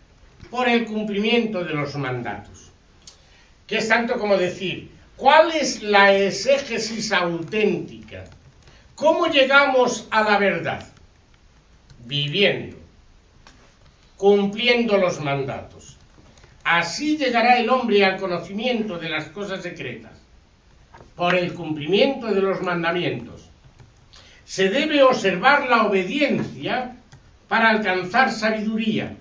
por 0.51 0.69
el 0.69 0.87
cumplimiento 0.87 1.65
de 1.65 1.75
los 1.75 1.95
mandatos. 1.97 2.71
Que 3.67 3.79
es 3.79 3.89
tanto 3.89 4.19
como 4.19 4.37
decir, 4.37 4.91
¿cuál 5.17 5.53
es 5.53 5.83
la 5.83 6.15
exégesis 6.15 7.13
auténtica? 7.13 8.25
¿Cómo 8.95 9.27
llegamos 9.27 10.07
a 10.11 10.23
la 10.23 10.39
verdad? 10.39 10.87
Viviendo 12.05 12.79
cumpliendo 14.19 14.99
los 14.99 15.21
mandatos. 15.21 15.97
Así 16.65 17.17
llegará 17.17 17.59
el 17.59 17.71
hombre 17.71 18.05
al 18.05 18.19
conocimiento 18.19 18.99
de 18.99 19.09
las 19.09 19.27
cosas 19.29 19.63
secretas, 19.63 20.21
por 21.17 21.35
el 21.35 21.55
cumplimiento 21.55 22.27
de 22.27 22.43
los 22.43 22.61
mandamientos. 22.61 23.49
Se 24.45 24.69
debe 24.69 25.03
observar 25.03 25.69
la 25.69 25.85
obediencia 25.85 26.97
para 27.47 27.71
alcanzar 27.71 28.31
sabiduría. 28.31 29.17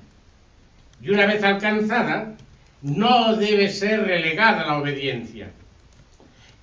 Y 1.01 1.09
una 1.09 1.25
vez 1.25 1.43
alcanzada, 1.43 2.35
no 2.81 3.35
debe 3.35 3.69
ser 3.69 4.03
relegada 4.03 4.65
la 4.65 4.77
obediencia. 4.77 5.51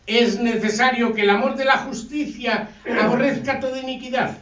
Es 0.07 0.39
necesario 0.39 1.15
que 1.15 1.23
el 1.23 1.31
amor 1.31 1.57
de 1.57 1.65
la 1.65 1.79
justicia 1.79 2.69
aborrezca 3.01 3.61
toda 3.61 3.81
iniquidad, 3.81 4.37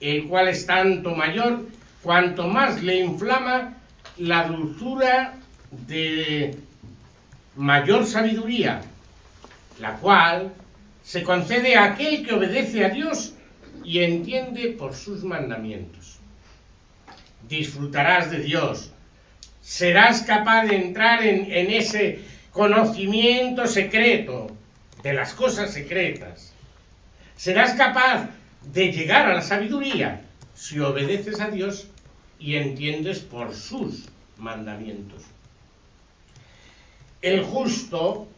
el 0.00 0.26
cual 0.28 0.48
es 0.48 0.66
tanto 0.66 1.14
mayor 1.14 1.66
cuanto 2.02 2.46
más 2.46 2.82
le 2.82 3.00
inflama 3.00 3.72
la 4.18 4.46
dulzura 4.46 5.34
de 5.88 6.56
mayor 7.56 8.06
sabiduría, 8.06 8.82
la 9.80 9.94
cual 9.96 10.52
se 11.02 11.22
concede 11.22 11.76
a 11.76 11.84
aquel 11.84 12.24
que 12.24 12.34
obedece 12.34 12.84
a 12.84 12.90
Dios 12.90 13.34
y 13.82 14.00
entiende 14.00 14.76
por 14.78 14.94
sus 14.94 15.24
mandamientos. 15.24 16.18
Disfrutarás 17.48 18.30
de 18.30 18.38
Dios, 18.40 18.93
serás 19.64 20.22
capaz 20.22 20.66
de 20.66 20.76
entrar 20.76 21.22
en, 21.24 21.70
ese 21.70 22.20
conocimiento 22.52 23.66
secreto 23.66 24.54
de 25.02 25.14
las 25.14 25.32
cosas 25.32 25.72
secretas. 25.72 26.52
Serás 27.36 27.72
capaz 27.72 28.28
de 28.72 28.92
llegar 28.92 29.26
a 29.26 29.34
la 29.34 29.40
sabiduría 29.40 30.20
si 30.54 30.78
obedeces 30.78 31.40
a 31.40 31.48
Dios 31.48 31.88
y 32.38 32.56
entiendes 32.56 33.20
por 33.20 33.54
sus 33.54 34.04
mandamientos. 34.36 35.22
El 37.22 37.42
justo 37.42 38.28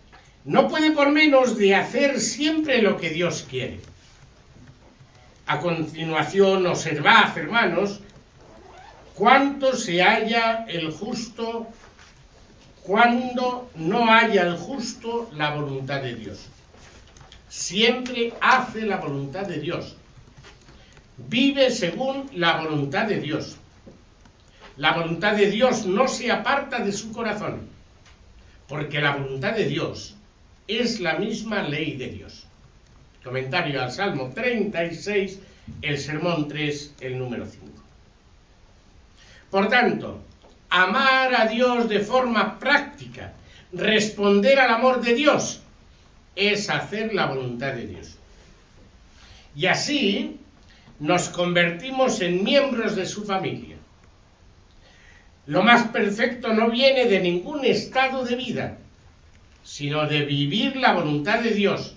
no 0.44 0.68
puede 0.68 0.92
por 0.92 1.10
menos 1.10 1.58
de 1.58 1.74
hacer 1.74 2.20
siempre 2.20 2.80
lo 2.80 2.96
que 2.98 3.10
Dios 3.10 3.44
quiere. 3.50 3.80
A 5.46 5.58
continuación, 5.58 6.66
observad, 6.66 7.36
hermanos, 7.36 8.00
cuánto 9.16 9.74
se 9.74 10.02
halla 10.02 10.66
el 10.68 10.92
justo 10.92 11.66
cuando 12.82 13.70
no 13.74 14.12
haya 14.12 14.42
el 14.42 14.56
justo 14.56 15.28
la 15.34 15.54
voluntad 15.54 16.02
de 16.02 16.14
Dios. 16.14 16.46
Siempre 17.48 18.34
hace 18.40 18.82
la 18.82 18.98
voluntad 18.98 19.46
de 19.46 19.58
Dios. 19.58 19.96
Vive 21.16 21.70
según 21.70 22.30
la 22.34 22.60
voluntad 22.60 23.06
de 23.06 23.18
Dios. 23.18 23.56
La 24.76 24.92
voluntad 24.92 25.34
de 25.34 25.50
Dios 25.50 25.86
no 25.86 26.06
se 26.06 26.30
aparta 26.30 26.84
de 26.84 26.92
su 26.92 27.10
corazón, 27.10 27.66
porque 28.68 29.00
la 29.00 29.16
voluntad 29.16 29.54
de 29.54 29.64
Dios 29.64 30.14
es 30.68 31.00
la 31.00 31.14
misma 31.14 31.62
ley 31.62 31.96
de 31.96 32.08
Dios. 32.08 32.46
Comentario 33.24 33.82
al 33.82 33.90
Salmo 33.90 34.30
36, 34.34 35.40
el 35.80 35.98
Sermón 35.98 36.46
3, 36.46 36.94
el 37.00 37.18
número 37.18 37.46
5. 37.46 37.85
Por 39.50 39.68
tanto, 39.68 40.22
amar 40.68 41.34
a 41.34 41.46
Dios 41.46 41.88
de 41.88 42.00
forma 42.00 42.58
práctica, 42.58 43.34
responder 43.72 44.58
al 44.58 44.70
amor 44.70 45.00
de 45.00 45.14
Dios, 45.14 45.62
es 46.34 46.68
hacer 46.68 47.14
la 47.14 47.26
voluntad 47.26 47.72
de 47.72 47.86
Dios. 47.86 48.16
Y 49.54 49.66
así 49.66 50.38
nos 50.98 51.28
convertimos 51.28 52.20
en 52.20 52.44
miembros 52.44 52.96
de 52.96 53.06
su 53.06 53.24
familia. 53.24 53.76
Lo 55.46 55.62
más 55.62 55.88
perfecto 55.88 56.52
no 56.52 56.70
viene 56.70 57.06
de 57.06 57.20
ningún 57.20 57.64
estado 57.64 58.24
de 58.24 58.36
vida, 58.36 58.78
sino 59.62 60.06
de 60.06 60.24
vivir 60.24 60.76
la 60.76 60.92
voluntad 60.92 61.40
de 61.40 61.50
Dios, 61.50 61.94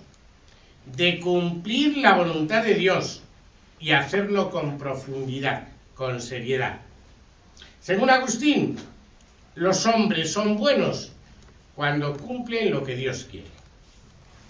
de 0.86 1.18
cumplir 1.18 1.98
la 1.98 2.14
voluntad 2.14 2.62
de 2.62 2.74
Dios 2.74 3.22
y 3.78 3.92
hacerlo 3.92 4.50
con 4.50 4.78
profundidad, 4.78 5.68
con 5.94 6.20
seriedad. 6.20 6.80
Según 7.80 8.10
Agustín, 8.10 8.76
los 9.54 9.86
hombres 9.86 10.32
son 10.32 10.58
buenos 10.58 11.12
cuando 11.74 12.14
cumplen 12.14 12.70
lo 12.70 12.84
que 12.84 12.94
Dios 12.94 13.26
quiere. 13.30 13.48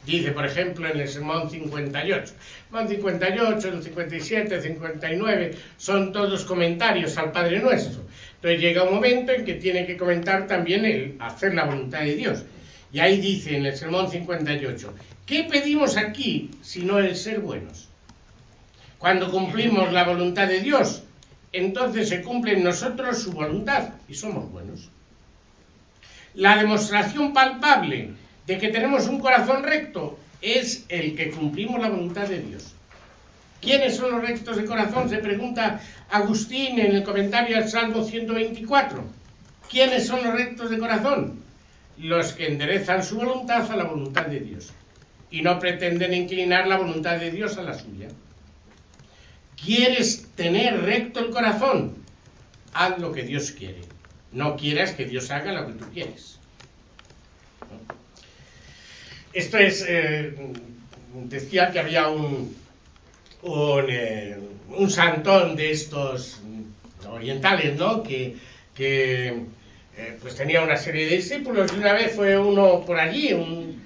Dice, 0.04 0.32
por 0.32 0.44
ejemplo, 0.44 0.88
en 0.88 0.99
el 0.99 1.08
Sermón 1.08 1.49
58. 1.49 2.34
Sermón 2.70 2.88
58, 2.88 3.68
el 3.68 3.82
57, 3.82 4.54
el 4.54 4.62
59 4.62 5.57
son 5.76 6.12
todos 6.12 6.44
comentarios 6.44 7.16
al 7.18 7.31
Padre 7.31 7.61
Nuestro. 7.61 8.02
Entonces 8.37 8.61
llega 8.61 8.83
un 8.83 8.94
momento 8.94 9.31
en 9.31 9.44
que 9.44 9.55
tiene 9.55 9.87
que 9.87 9.96
comentar 9.96 10.48
también 10.48 10.85
el 10.85 11.16
hacer 11.20 11.55
la 11.55 11.66
voluntad 11.66 12.00
de 12.00 12.16
Dios. 12.16 12.44
Y 12.92 12.98
ahí 12.98 13.20
dice 13.20 13.57
en 13.57 13.66
el 13.66 13.76
Sermón 13.76 14.11
58, 14.11 14.92
¿qué 15.24 15.44
pedimos 15.44 15.96
aquí 15.96 16.50
sino 16.62 16.98
el 16.98 17.14
ser 17.14 17.38
buenos? 17.38 17.88
Cuando 18.98 19.31
cumplimos 19.31 19.92
la 19.92 20.05
voluntad 20.05 20.48
de 20.48 20.61
Dios, 20.61 21.05
entonces 21.52 22.08
se 22.08 22.22
cumple 22.22 22.52
en 22.52 22.64
nosotros 22.64 23.22
su 23.22 23.32
voluntad 23.32 23.90
y 24.08 24.14
somos 24.14 24.50
buenos. 24.50 24.90
La 26.34 26.56
demostración 26.56 27.32
palpable 27.32 28.10
de 28.46 28.58
que 28.58 28.68
tenemos 28.68 29.06
un 29.08 29.18
corazón 29.18 29.64
recto 29.64 30.18
es 30.40 30.84
el 30.88 31.16
que 31.16 31.30
cumplimos 31.30 31.80
la 31.80 31.88
voluntad 31.88 32.28
de 32.28 32.40
Dios. 32.40 32.74
¿Quiénes 33.60 33.96
son 33.96 34.12
los 34.12 34.22
rectos 34.22 34.56
de 34.56 34.64
corazón? 34.64 35.10
Se 35.10 35.18
pregunta 35.18 35.80
Agustín 36.10 36.78
en 36.78 36.96
el 36.96 37.02
comentario 37.02 37.56
al 37.56 37.68
Salmo 37.68 38.04
124. 38.04 39.04
¿Quiénes 39.68 40.06
son 40.06 40.24
los 40.24 40.32
rectos 40.32 40.70
de 40.70 40.78
corazón? 40.78 41.42
Los 41.98 42.32
que 42.32 42.46
enderezan 42.46 43.04
su 43.04 43.16
voluntad 43.16 43.70
a 43.70 43.76
la 43.76 43.84
voluntad 43.84 44.26
de 44.26 44.40
Dios 44.40 44.72
y 45.30 45.42
no 45.42 45.58
pretenden 45.58 46.14
inclinar 46.14 46.66
la 46.66 46.78
voluntad 46.78 47.18
de 47.18 47.30
Dios 47.30 47.58
a 47.58 47.62
la 47.62 47.74
suya. 47.74 48.08
¿Quieres 49.64 50.27
tener 50.37 50.83
recto 50.83 51.20
el 51.20 51.31
corazón? 51.31 51.96
Haz 52.73 52.99
lo 52.99 53.12
que 53.12 53.23
Dios 53.23 53.51
quiere. 53.51 53.81
No 54.33 54.57
quieras 54.57 54.92
que 54.92 55.05
Dios 55.05 55.31
haga 55.31 55.53
lo 55.53 55.66
que 55.66 55.73
tú 55.75 55.85
quieres. 55.92 56.38
Esto 59.33 59.59
es, 59.59 59.85
eh, 59.87 60.35
decía 61.25 61.70
que 61.70 61.79
había 61.79 62.09
un, 62.09 62.57
un, 63.42 63.87
eh, 63.88 64.38
un, 64.68 64.90
santón 64.90 65.55
de 65.57 65.70
estos 65.70 66.40
orientales, 67.09 67.77
¿no? 67.77 68.03
Que, 68.03 68.37
que 68.75 69.29
eh, 69.96 70.18
pues 70.20 70.35
tenía 70.35 70.62
una 70.62 70.77
serie 70.77 71.07
de 71.07 71.16
discípulos 71.16 71.73
y 71.73 71.79
una 71.79 71.92
vez 71.92 72.14
fue 72.14 72.38
uno 72.38 72.85
por 72.85 72.99
allí, 72.99 73.33
un, 73.33 73.83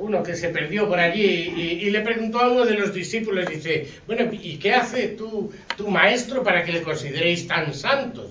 uno 0.00 0.22
que 0.22 0.34
se 0.34 0.48
perdió 0.48 0.88
por 0.88 0.98
allí 0.98 1.24
y, 1.24 1.90
le 1.90 2.00
preguntó 2.00 2.40
a 2.40 2.50
uno 2.50 2.64
de 2.64 2.74
los 2.74 2.94
discípulos, 2.94 3.46
dice, 3.46 3.88
bueno, 4.06 4.30
¿y 4.32 4.56
qué 4.56 4.72
hace 4.72 5.08
tu, 5.08 5.52
tu 5.76 5.88
maestro 5.88 6.42
para 6.42 6.64
que 6.64 6.72
le 6.72 6.82
consideréis 6.82 7.46
tan 7.46 7.74
santos? 7.74 8.30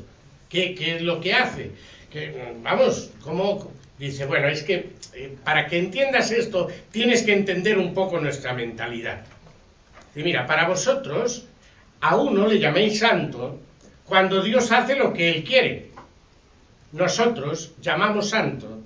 ¿Qué, 0.49 0.73
qué 0.75 0.95
es 0.95 1.01
lo 1.01 1.21
que 1.21 1.33
hace? 1.33 1.71
Que, 2.11 2.53
vamos, 2.63 3.11
¿cómo, 3.23 3.71
Dice, 3.97 4.25
bueno, 4.25 4.47
es 4.47 4.63
que 4.63 4.91
eh, 5.13 5.37
para 5.43 5.67
que 5.67 5.77
entiendas 5.77 6.31
esto 6.31 6.67
tienes 6.91 7.23
que 7.23 7.33
entender 7.33 7.77
un 7.77 7.93
poco 7.93 8.19
nuestra 8.19 8.53
mentalidad. 8.53 9.23
Y 10.15 10.23
mira, 10.23 10.45
para 10.45 10.67
vosotros, 10.67 11.45
a 12.01 12.17
uno 12.17 12.47
le 12.47 12.59
llaméis 12.59 12.99
santo 12.99 13.59
cuando 14.05 14.41
Dios 14.41 14.71
hace 14.71 14.95
lo 14.95 15.13
que 15.13 15.29
Él 15.29 15.43
quiere. 15.43 15.91
Nosotros 16.91 17.73
llamamos 17.81 18.29
santo 18.29 18.81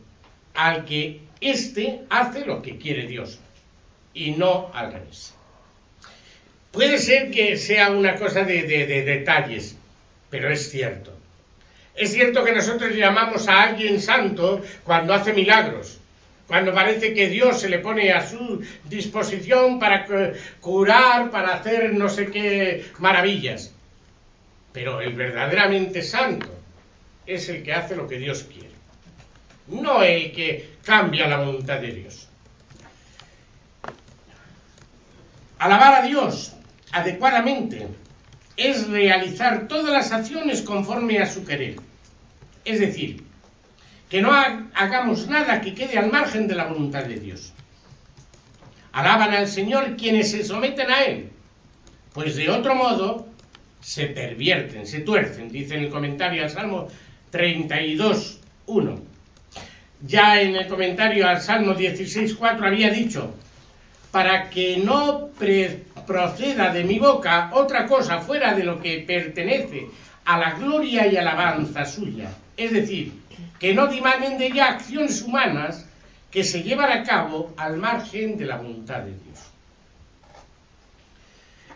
al 0.54 0.86
que 0.86 1.22
éste 1.42 2.02
hace 2.10 2.46
lo 2.46 2.62
que 2.62 2.78
quiere 2.78 3.08
Dios 3.08 3.40
y 4.14 4.32
no 4.32 4.72
al 4.74 4.94
revés. 4.94 5.34
Puede 6.72 6.98
ser 6.98 7.32
que 7.32 7.58
sea 7.58 7.92
una 7.92 8.16
cosa 8.16 8.44
de, 8.44 8.64
de 8.64 9.04
detalles, 9.04 9.78
pero 10.30 10.52
es 10.52 10.70
cierto. 10.70 11.18
Es 11.96 12.14
cierto 12.14 12.44
que 12.44 12.52
nosotros 12.52 12.96
llamamos 12.96 13.48
a 13.48 13.64
alguien 13.64 14.00
santo 14.00 14.62
cuando 14.84 15.16
hace 15.16 15.34
milagros, 15.34 16.00
cuando 16.48 16.74
parece 16.74 17.14
que 17.14 17.28
Dios 17.28 17.60
se 17.60 17.70
le 17.70 17.80
pone 17.80 18.12
a 18.12 18.26
su 18.26 18.64
disposición 18.86 19.80
para 19.80 20.06
curar, 20.62 21.32
para 21.32 21.56
hacer 21.56 21.94
no 21.94 22.08
sé 22.08 22.28
qué 22.28 22.86
maravillas. 23.00 23.74
Pero 24.72 25.02
el 25.02 25.14
verdaderamente 25.14 26.04
santo 26.04 26.50
es 27.26 27.50
el 27.50 27.64
que 27.64 27.74
hace 27.74 27.96
lo 27.96 28.08
que 28.08 28.20
Dios 28.20 28.44
quiere, 28.44 28.67
no 29.68 30.04
el 30.04 30.32
que 30.32 30.78
cambia 30.84 31.28
la 31.28 31.40
voluntad 31.40 31.80
de 31.80 31.92
Dios. 31.92 32.28
Alabar 35.60 35.96
a 35.96 36.06
Dios 36.06 36.54
adecuadamente 36.92 37.88
es 38.56 38.88
realizar 38.88 39.68
todas 39.68 39.92
las 39.92 40.12
acciones 40.12 40.62
conforme 40.62 41.20
a 41.20 41.26
su 41.28 41.46
querer. 41.46 41.78
Es 42.66 42.80
decir, 42.80 43.24
que 44.10 44.22
no 44.22 44.32
hagamos 44.34 45.28
nada 45.28 45.62
que 45.62 45.74
quede 45.74 45.98
al 45.98 46.12
margen 46.12 46.48
de 46.48 46.56
la 46.56 46.66
voluntad 46.66 47.04
de 47.04 47.20
Dios. 47.20 47.54
Alaban 48.92 49.34
al 49.34 49.48
Señor 49.48 49.96
quienes 49.96 50.32
se 50.32 50.44
someten 50.44 50.90
a 50.90 51.04
Él, 51.04 51.30
pues 52.14 52.36
de 52.36 52.50
otro 52.50 52.74
modo 52.74 53.28
se 53.80 54.08
pervierten, 54.08 54.88
se 54.88 55.02
tuercen, 55.02 55.50
dice 55.50 55.76
en 55.76 55.84
el 55.84 55.90
comentario 55.90 56.44
al 56.44 56.50
Salmo 56.50 56.88
32, 57.30 58.40
1. 58.66 59.07
Ya 60.02 60.42
en 60.42 60.56
el 60.56 60.68
comentario 60.68 61.28
al 61.28 61.42
Salmo 61.42 61.74
16, 61.74 62.36
4 62.36 62.68
había 62.68 62.90
dicho, 62.92 63.34
para 64.12 64.50
que 64.50 64.78
no 64.78 65.30
proceda 66.06 66.72
de 66.72 66.84
mi 66.84 67.00
boca 67.00 67.50
otra 67.54 67.88
cosa 67.88 68.20
fuera 68.20 68.54
de 68.54 68.64
lo 68.64 68.80
que 68.82 69.04
pertenece 69.06 69.88
a 70.26 70.38
la 70.38 70.52
gloria 70.52 71.08
y 71.08 71.16
alabanza 71.18 71.86
suya 71.86 72.30
Es 72.56 72.72
decir, 72.72 73.14
que 73.60 73.74
no 73.74 73.88
dimanen 73.88 74.38
de 74.38 74.48
ella 74.48 74.70
acciones 74.70 75.22
humanas 75.22 75.88
que 76.32 76.44
se 76.44 76.64
llevan 76.64 76.92
a 76.92 77.04
cabo 77.04 77.54
al 77.58 77.78
margen 77.78 78.38
de 78.38 78.46
la 78.46 78.58
voluntad 78.58 79.00
de 79.00 79.12
Dios. 79.12 79.40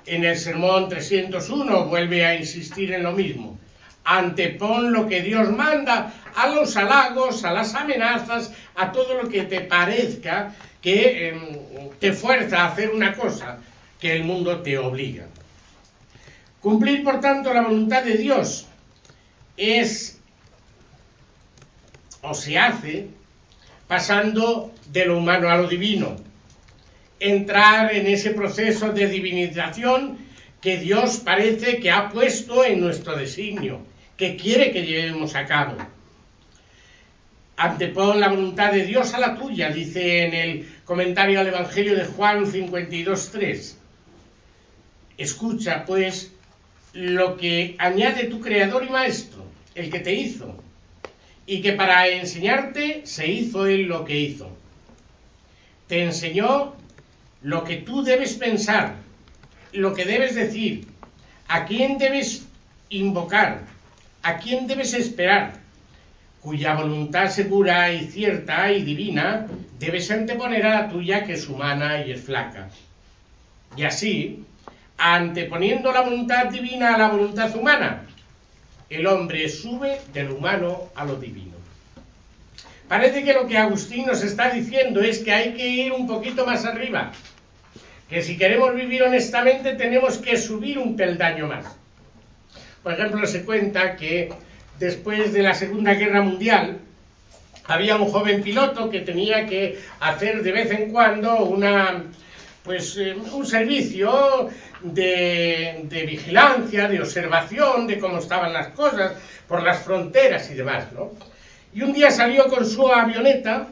En 0.06 0.26
el 0.26 0.38
sermón 0.38 0.90
301 0.90 1.86
vuelve 1.86 2.26
a 2.26 2.36
insistir 2.36 2.94
en 2.94 3.04
lo 3.04 3.14
mismo. 3.14 3.58
Antepon 4.04 4.92
lo 4.92 5.08
que 5.08 5.22
Dios 5.22 5.50
manda 5.52 6.14
a 6.36 6.48
los 6.48 6.76
halagos, 6.76 7.44
a 7.44 7.54
las 7.54 7.76
amenazas, 7.76 8.52
a 8.76 8.92
todo 8.92 9.22
lo 9.22 9.30
que 9.30 9.44
te 9.44 9.62
parezca 9.62 10.56
que 10.82 11.30
em, 11.30 11.90
te 12.00 12.14
fuerza 12.14 12.64
a 12.64 12.68
hacer 12.68 12.90
una 12.90 13.14
cosa 13.14 13.60
que 14.00 14.16
el 14.16 14.24
mundo 14.24 14.62
te 14.62 14.78
obliga. 14.78 15.28
Cumplir, 16.60 17.04
por 17.04 17.20
tanto, 17.20 17.54
la 17.54 17.62
voluntad 17.62 18.04
de 18.04 18.18
Dios 18.18 18.68
es 19.58 20.20
o 22.22 22.34
se 22.34 22.58
hace 22.58 23.08
pasando 23.88 24.72
de 24.92 25.06
lo 25.06 25.18
humano 25.18 25.50
a 25.50 25.58
lo 25.58 25.68
divino. 25.68 26.16
Entrar 27.20 27.94
en 27.94 28.08
ese 28.08 28.32
proceso 28.32 28.92
de 28.92 29.08
divinización 29.08 30.18
que 30.62 30.78
Dios 30.78 31.18
parece 31.18 31.80
que 31.80 31.92
ha 31.92 32.10
puesto 32.10 32.64
en 32.64 32.80
nuestro 32.80 33.16
designio, 33.16 33.82
que 34.22 34.36
quiere 34.36 34.72
que 34.72 34.86
llevemos 34.86 35.34
a 35.34 35.48
cabo. 35.48 35.76
Antepon 37.58 38.20
la 38.20 38.30
voluntad 38.30 38.72
de 38.72 38.86
Dios 38.86 39.16
a 39.16 39.20
la 39.20 39.36
tuya, 39.36 39.72
dice 39.72 40.26
en 40.26 40.34
el 40.36 40.70
comentario 40.86 41.40
al 41.40 41.48
Evangelio 41.48 41.96
de 41.96 42.06
Juan 42.06 42.46
52.3. 42.46 43.74
Escucha, 45.18 45.86
pues, 45.86 46.32
lo 46.94 47.36
que 47.36 47.76
añade 47.80 48.26
tu 48.26 48.40
Creador 48.40 48.84
y 48.84 48.90
Maestro, 48.92 49.44
el 49.74 49.90
que 49.90 50.02
te 50.02 50.14
hizo, 50.14 50.56
y 51.48 51.64
que 51.64 51.74
para 51.74 52.08
enseñarte 52.08 53.02
se 53.06 53.26
hizo 53.26 53.66
él 53.66 53.88
lo 53.88 54.06
que 54.06 54.20
hizo. 54.20 54.56
Te 55.88 56.04
enseñó 56.04 56.76
lo 57.42 57.64
que 57.64 57.78
tú 57.78 58.04
debes 58.04 58.36
pensar, 58.36 58.98
lo 59.72 59.96
que 59.96 60.06
debes 60.06 60.36
decir, 60.36 60.86
a 61.48 61.66
quién 61.66 61.98
debes 61.98 62.46
invocar, 62.90 63.81
a 64.24 64.38
quién 64.38 64.68
debes 64.68 64.94
esperar, 64.94 65.54
cuya 66.42 66.76
voluntad 66.76 67.30
segura 67.30 67.92
y 67.92 68.08
cierta 68.08 68.72
y 68.72 68.84
divina 68.84 69.48
debes 69.80 70.10
anteponer 70.12 70.66
a 70.66 70.82
la 70.82 70.90
tuya 70.90 71.24
que 71.24 71.34
es 71.34 71.48
humana 71.48 72.06
y 72.06 72.12
es 72.12 72.22
flaca. 72.22 72.70
Y 73.76 73.84
así, 73.84 74.44
anteponiendo 74.98 75.92
la 75.92 76.02
voluntad 76.02 76.48
divina 76.48 76.96
a 76.96 76.98
la 76.98 77.08
voluntad 77.10 77.56
humana, 77.56 78.04
el 78.90 79.08
hombre 79.08 79.48
sube 79.50 80.02
del 80.14 80.32
humano 80.32 80.90
a 80.96 81.06
lo 81.06 81.16
divino. 81.16 81.56
Parece 82.88 83.24
que 83.24 83.34
lo 83.34 83.48
que 83.48 83.58
Agustín 83.58 84.06
nos 84.06 84.22
está 84.22 84.50
diciendo 84.50 85.00
es 85.02 85.20
que 85.20 85.32
hay 85.32 85.54
que 85.54 85.66
ir 85.66 85.94
un 85.94 86.08
poquito 86.08 86.46
más 86.46 86.66
arriba, 86.66 87.14
que 88.10 88.22
si 88.22 88.38
queremos 88.38 88.76
vivir 88.76 89.04
honestamente 89.04 89.76
tenemos 89.76 90.18
que 90.18 90.36
subir 90.36 90.78
un 90.78 90.98
peldaño 90.98 91.48
más. 91.48 91.81
Por 92.84 92.94
ejemplo, 92.94 93.26
se 93.28 93.44
cuenta 93.44 93.96
que 93.96 94.30
después 94.80 95.34
de 95.34 95.44
la 95.44 95.54
Segunda 95.54 95.94
Guerra 95.94 96.22
Mundial 96.22 96.80
había 97.65 97.96
un 97.96 98.10
joven 98.10 98.41
piloto 98.41 98.89
que 98.89 99.02
tenía 99.02 99.46
que 99.46 99.80
hacer 100.00 100.41
de 100.41 100.52
vez 100.52 100.72
en 100.72 100.91
cuando 100.91 101.56
pues, 102.63 102.98
eh, 102.98 103.13
un 103.13 103.46
servicio 103.46 104.50
de, 104.82 105.82
de, 105.84 106.06
vigilancia, 106.06 106.88
de 106.88 107.00
observación 107.00 107.88
de 107.88 108.00
cómo 108.00 108.17
estaban 108.17 108.52
las 108.52 108.70
cosas 108.70 109.13
por 109.48 109.63
las 109.63 109.84
fronteras 109.84 110.50
y 110.50 110.56
demás, 110.56 110.91
¿no? 110.94 111.12
Y 111.74 111.84
un 111.84 111.94
día 111.94 112.12
salió 112.12 112.48
con 112.48 112.65
su 112.65 112.88
avioneta 112.88 113.67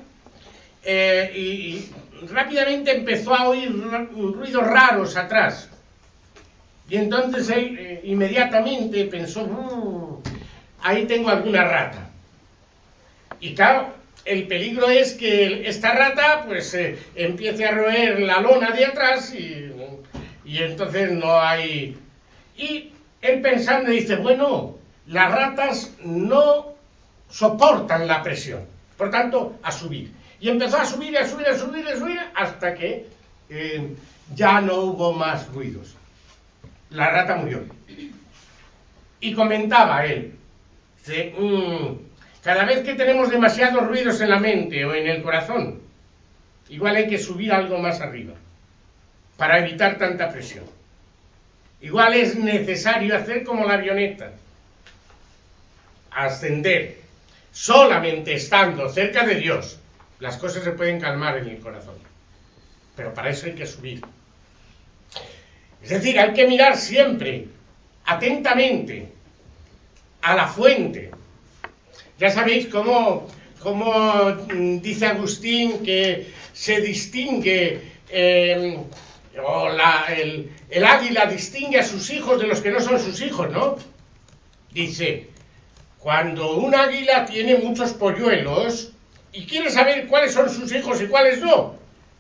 eh, 0.84 1.32
y, 1.36 1.92
rápidamente 2.32 2.96
empezó 2.96 3.34
a 3.34 3.48
oír 3.48 3.72
ruidos 4.12 4.66
raros 4.66 5.16
atrás. 5.16 5.70
Y 6.90 6.98
entonces 6.98 7.50
él 7.50 7.78
eh, 7.80 8.02
inmediatamente 8.04 9.06
pensó, 9.06 9.44
uh, 9.44 10.22
ahí 10.82 11.06
tengo 11.06 11.30
alguna 11.30 11.64
rata. 11.64 12.10
Y 13.40 13.54
claro, 13.54 13.94
el 14.26 14.48
peligro 14.48 14.90
es 14.90 15.14
que 15.14 15.68
esta 15.68 15.94
rata 15.94 16.44
pues 16.46 16.74
eh, 16.74 16.98
empiece 17.16 17.66
a 17.66 17.72
roer 17.72 18.20
la 18.22 18.42
lona 18.42 18.72
de 18.72 18.86
atrás 18.86 19.34
y, 19.34 19.72
y 20.46 20.58
entonces 20.58 21.12
no 21.12 21.40
hay... 21.40 21.96
Y 22.58 22.92
él 23.22 23.42
pensando 23.42 23.92
dice, 23.92 24.16
bueno, 24.16 24.76
las 25.08 25.32
ratas 25.32 25.94
no 26.04 26.74
soportan 27.30 28.08
la 28.08 28.24
presión. 28.24 28.66
Por 28.98 29.12
tanto, 29.12 29.58
a 29.64 29.72
subir. 29.72 30.12
Y 30.42 30.50
empezó 30.50 30.78
a 30.78 30.86
subir, 30.86 31.18
a 31.18 31.28
subir, 31.28 31.48
a 31.48 31.58
subir, 31.58 31.88
a 31.88 31.98
subir, 31.98 32.20
hasta 32.36 32.74
que 32.74 33.08
eh, 33.50 33.96
ya 34.36 34.62
no 34.62 34.82
hubo 34.82 35.14
más 35.14 35.48
ruidos. 35.54 35.96
La 36.92 37.10
rata 37.10 37.36
murió. 37.36 37.64
Y 39.20 39.34
comentaba 39.34 40.06
él, 40.06 40.34
mm, 41.08 41.94
cada 42.44 42.66
vez 42.66 42.84
que 42.84 42.96
tenemos 42.96 43.30
demasiados 43.30 43.86
ruidos 43.88 44.22
en 44.22 44.30
la 44.30 44.40
mente 44.40 44.86
o 44.86 44.94
en 44.94 45.08
el 45.08 45.22
corazón, 45.22 45.82
igual 46.70 46.96
hay 46.96 47.08
que 47.08 47.18
subir 47.18 47.52
algo 47.52 47.78
más 47.80 48.00
arriba 48.02 48.34
para 49.38 49.60
evitar 49.60 49.98
tanta 49.98 50.30
presión. 50.30 50.66
Igual 51.82 52.14
es 52.14 52.36
necesario 52.36 53.16
hacer 53.16 53.44
como 53.44 53.66
la 53.66 53.76
avioneta, 53.76 54.32
ascender, 56.12 56.98
solamente 57.52 58.34
estando 58.34 58.90
cerca 58.90 59.26
de 59.26 59.36
Dios, 59.36 59.80
las 60.20 60.38
cosas 60.38 60.64
se 60.64 60.72
pueden 60.72 61.00
calmar 61.00 61.38
en 61.38 61.48
el 61.48 61.60
corazón. 61.60 61.96
Pero 62.96 63.14
para 63.14 63.30
eso 63.30 63.46
hay 63.46 63.54
que 63.54 63.66
subir. 63.66 64.02
Es 65.84 65.90
decir, 65.90 66.20
hay 66.20 66.34
que 66.34 66.48
mirar 66.48 66.78
siempre, 66.78 67.48
atentamente, 68.06 69.10
a 70.22 70.36
la 70.36 70.48
fuente. 70.48 71.12
Ya 72.18 72.30
sabéis 72.30 72.68
cómo, 72.68 73.28
cómo 73.60 74.26
mm, 74.54 74.80
dice 74.82 75.06
Agustín 75.06 75.84
que 75.84 76.28
se 76.54 76.82
distingue, 76.82 77.82
em, 78.10 78.84
o 79.42 79.70
el, 80.10 80.52
el 80.70 80.84
águila 80.84 81.26
distingue 81.26 81.80
a 81.80 81.84
sus 81.84 82.10
hijos 82.10 82.40
de 82.42 82.48
los 82.48 82.60
que 82.60 82.72
no 82.72 82.82
son 82.82 83.00
sus 83.00 83.22
hijos, 83.22 83.50
¿no? 83.52 83.78
Dice, 84.72 85.28
cuando 86.00 86.58
un 86.58 86.76
águila 86.76 87.26
tiene 87.26 87.56
muchos 87.56 87.94
polluelos 87.94 88.92
y 89.32 89.46
quiere 89.46 89.70
saber 89.70 90.08
cuáles 90.08 90.34
son 90.34 90.50
sus 90.50 90.72
hijos 90.74 91.02
y 91.02 91.08
cuáles 91.08 91.40
no, 91.40 91.76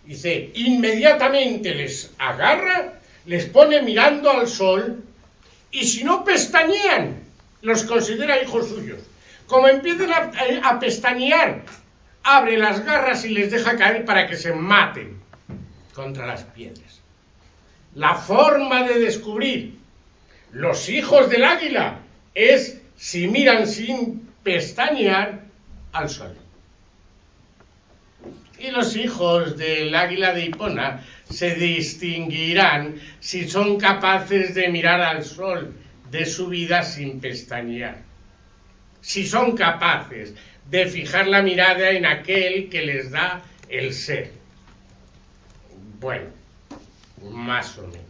dice, 0.05 0.51
inmediatamente 0.53 1.73
les 1.73 2.11
agarra, 2.17 2.98
les 3.29 3.45
pone 3.45 3.83
mirando 3.83 4.31
al 4.31 4.47
sol 4.47 5.03
y 5.69 5.85
si 5.85 6.03
no 6.03 6.23
pestañean, 6.23 7.21
los 7.61 7.83
considera 7.83 8.41
hijos 8.41 8.69
suyos. 8.69 9.01
Como 9.45 9.67
empiecen 9.67 10.09
a, 10.11 10.79
pestañear, 10.79 11.61
abre 12.23 12.57
las 12.57 12.83
garras 12.83 13.23
y 13.25 13.29
les 13.29 13.51
deja 13.51 13.77
caer 13.77 14.03
para 14.03 14.25
que 14.25 14.35
se 14.35 14.51
maten 14.53 15.21
contra 15.93 16.25
las 16.25 16.43
piedras. 16.43 17.01
La 17.93 18.15
forma 18.15 18.81
de 18.87 18.97
descubrir 18.99 19.75
los 20.51 20.89
hijos 20.89 21.29
del 21.29 21.43
águila 21.43 21.99
es 22.33 22.81
si 22.97 23.27
miran 23.27 23.67
sin 23.67 24.27
pestañear 24.41 25.41
al 25.91 26.09
sol. 26.09 26.35
Y 28.57 28.71
los 28.71 28.95
hijos 28.95 29.55
del 29.55 29.93
águila 29.93 30.33
de 30.33 30.45
Hipona 30.45 31.05
se 31.29 31.55
distinguirán 31.55 32.95
si 33.19 33.47
son 33.47 33.77
capaces 33.77 34.55
de 34.55 34.69
mirar 34.69 35.01
al 35.01 35.23
sol 35.23 35.73
de 36.09 36.25
su 36.25 36.47
vida 36.47 36.83
sin 36.83 37.19
pestañear. 37.19 38.01
Si 39.01 39.25
son 39.25 39.55
capaces 39.55 40.33
de 40.69 40.85
fijar 40.87 41.27
la 41.27 41.41
mirada 41.41 41.91
en 41.91 42.05
aquel 42.05 42.69
que 42.69 42.81
les 42.81 43.11
da 43.11 43.41
el 43.69 43.93
ser. 43.93 44.31
Bueno, 45.99 46.29
más 47.21 47.77
o 47.77 47.87
menos 47.87 48.09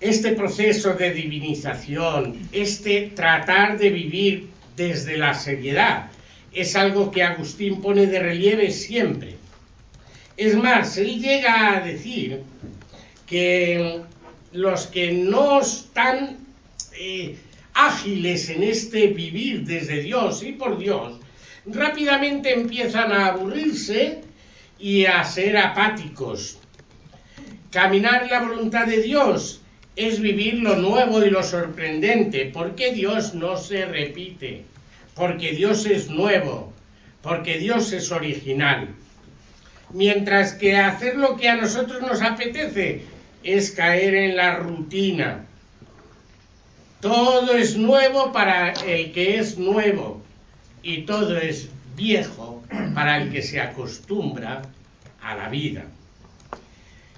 este 0.00 0.32
proceso 0.32 0.94
de 0.94 1.12
divinización, 1.12 2.48
este 2.52 3.12
tratar 3.14 3.78
de 3.78 3.90
vivir 3.90 4.48
desde 4.76 5.16
la 5.16 5.34
seriedad, 5.34 6.10
es 6.52 6.76
algo 6.76 7.10
que 7.10 7.22
Agustín 7.22 7.80
pone 7.80 8.06
de 8.06 8.20
relieve 8.20 8.70
siempre. 8.70 9.36
Es 10.36 10.54
más, 10.54 10.98
él 10.98 11.20
llega 11.20 11.76
a 11.76 11.80
decir 11.80 12.42
que 13.26 14.02
los 14.52 14.86
que 14.86 15.12
no 15.12 15.60
están 15.60 16.38
eh, 16.98 17.36
ágiles 17.72 18.50
en 18.50 18.62
este 18.62 19.08
vivir 19.08 19.64
desde 19.64 20.02
Dios 20.02 20.42
y 20.42 20.52
por 20.52 20.78
Dios, 20.78 21.20
rápidamente 21.66 22.52
empiezan 22.52 23.12
a 23.12 23.26
aburrirse 23.28 24.20
y 24.78 25.06
a 25.06 25.24
ser 25.24 25.56
apáticos. 25.56 26.58
Caminar 27.70 28.24
en 28.24 28.30
la 28.30 28.42
voluntad 28.42 28.86
de 28.86 29.02
Dios 29.02 29.60
es 29.96 30.20
vivir 30.20 30.60
lo 30.60 30.76
nuevo 30.76 31.24
y 31.24 31.30
lo 31.30 31.42
sorprendente. 31.42 32.46
¿Por 32.46 32.74
qué 32.74 32.92
Dios 32.92 33.34
no 33.34 33.56
se 33.56 33.86
repite? 33.86 34.64
Porque 35.14 35.52
Dios 35.52 35.86
es 35.86 36.10
nuevo, 36.10 36.72
porque 37.22 37.58
Dios 37.58 37.92
es 37.92 38.12
original. 38.12 38.94
Mientras 39.96 40.52
que 40.52 40.76
hacer 40.76 41.16
lo 41.16 41.38
que 41.38 41.48
a 41.48 41.56
nosotros 41.56 42.02
nos 42.02 42.20
apetece 42.20 43.00
es 43.42 43.70
caer 43.70 44.14
en 44.14 44.36
la 44.36 44.56
rutina. 44.56 45.46
Todo 47.00 47.56
es 47.56 47.78
nuevo 47.78 48.30
para 48.30 48.72
el 48.72 49.12
que 49.12 49.38
es 49.38 49.56
nuevo 49.56 50.22
y 50.82 51.06
todo 51.06 51.38
es 51.38 51.70
viejo 51.96 52.62
para 52.94 53.16
el 53.16 53.32
que 53.32 53.40
se 53.40 53.58
acostumbra 53.58 54.60
a 55.22 55.34
la 55.34 55.48
vida. 55.48 55.86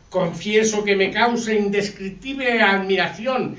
Confieso 0.09 0.85
que 0.85 0.95
me 0.95 1.11
causa 1.11 1.53
indescriptible 1.53 2.63
admiración, 2.63 3.57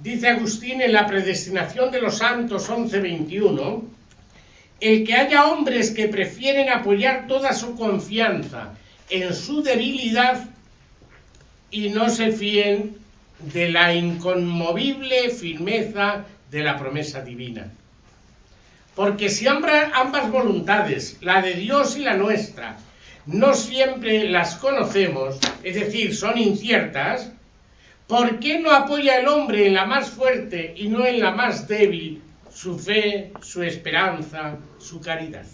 dice 0.00 0.28
Agustín 0.28 0.80
en 0.80 0.92
la 0.92 1.08
predestinación 1.08 1.90
de 1.90 2.02
los 2.02 2.18
santos 2.18 2.70
11:21, 2.70 3.82
el 4.80 5.04
que 5.04 5.14
haya 5.14 5.46
hombres 5.46 5.90
que 5.90 6.08
prefieren 6.08 6.70
apoyar 6.70 7.26
toda 7.26 7.52
su 7.52 7.76
confianza 7.76 8.74
en 9.10 9.34
su 9.34 9.62
debilidad 9.62 10.48
y 11.70 11.90
no 11.90 12.08
se 12.08 12.32
fíen 12.32 12.96
de 13.52 13.70
la 13.70 13.94
inconmovible 13.94 15.30
firmeza 15.30 16.24
de 16.50 16.62
la 16.62 16.78
promesa 16.78 17.22
divina. 17.22 17.72
Porque 18.94 19.28
si 19.28 19.46
ambas 19.46 20.30
voluntades, 20.30 21.18
la 21.20 21.42
de 21.42 21.54
Dios 21.54 21.96
y 21.96 22.00
la 22.00 22.16
nuestra, 22.16 22.78
no 23.26 23.54
siempre 23.54 24.28
las 24.28 24.56
conocemos, 24.56 25.38
es 25.62 25.74
decir, 25.74 26.16
son 26.16 26.38
inciertas, 26.38 27.30
¿por 28.06 28.40
qué 28.40 28.58
no 28.58 28.72
apoya 28.72 29.18
el 29.18 29.28
hombre 29.28 29.66
en 29.66 29.74
la 29.74 29.84
más 29.84 30.10
fuerte 30.10 30.74
y 30.76 30.88
no 30.88 31.06
en 31.06 31.20
la 31.20 31.30
más 31.30 31.68
débil 31.68 32.22
su 32.52 32.78
fe, 32.78 33.32
su 33.42 33.62
esperanza, 33.62 34.58
su 34.78 35.00
caridad? 35.00 35.46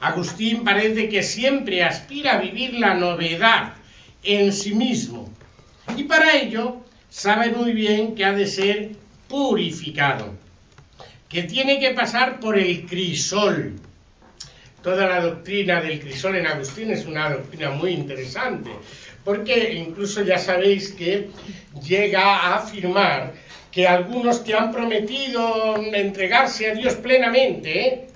Agustín 0.00 0.64
parece 0.64 1.08
que 1.08 1.22
siempre 1.22 1.84
aspira 1.84 2.32
a 2.32 2.40
vivir 2.40 2.74
la 2.74 2.94
novedad 2.94 3.74
en 4.22 4.52
sí 4.52 4.74
mismo 4.74 5.30
y 5.96 6.04
para 6.04 6.36
ello 6.36 6.80
sabe 7.10 7.50
muy 7.50 7.72
bien 7.72 8.14
que 8.14 8.24
ha 8.24 8.32
de 8.32 8.46
ser 8.46 8.92
purificado, 9.28 10.34
que 11.28 11.42
tiene 11.42 11.78
que 11.78 11.90
pasar 11.90 12.40
por 12.40 12.58
el 12.58 12.86
crisol, 12.86 13.74
toda 14.82 15.06
la 15.06 15.20
doctrina 15.20 15.80
del 15.80 16.00
crisol 16.00 16.36
en 16.36 16.46
Agustín 16.46 16.90
es 16.90 17.06
una 17.06 17.30
doctrina 17.30 17.70
muy 17.70 17.90
interesante, 17.90 18.70
porque 19.24 19.74
incluso 19.74 20.22
ya 20.22 20.38
sabéis 20.38 20.92
que 20.92 21.30
llega 21.82 22.22
a 22.22 22.56
afirmar 22.56 23.34
que 23.70 23.86
algunos 23.86 24.40
que 24.40 24.54
han 24.54 24.72
prometido 24.72 25.76
entregarse 25.76 26.70
a 26.70 26.74
Dios 26.74 26.94
plenamente, 26.96 28.08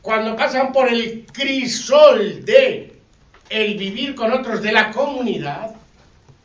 cuando 0.00 0.36
pasan 0.36 0.72
por 0.72 0.88
el 0.88 1.26
crisol 1.32 2.44
de 2.44 2.92
el 3.50 3.76
vivir 3.76 4.14
con 4.14 4.32
otros 4.32 4.62
de 4.62 4.72
la 4.72 4.90
comunidad, 4.90 5.74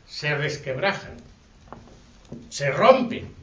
se 0.06 0.34
resquebrajan, 0.34 1.16
se 2.50 2.70
rompen 2.70 3.37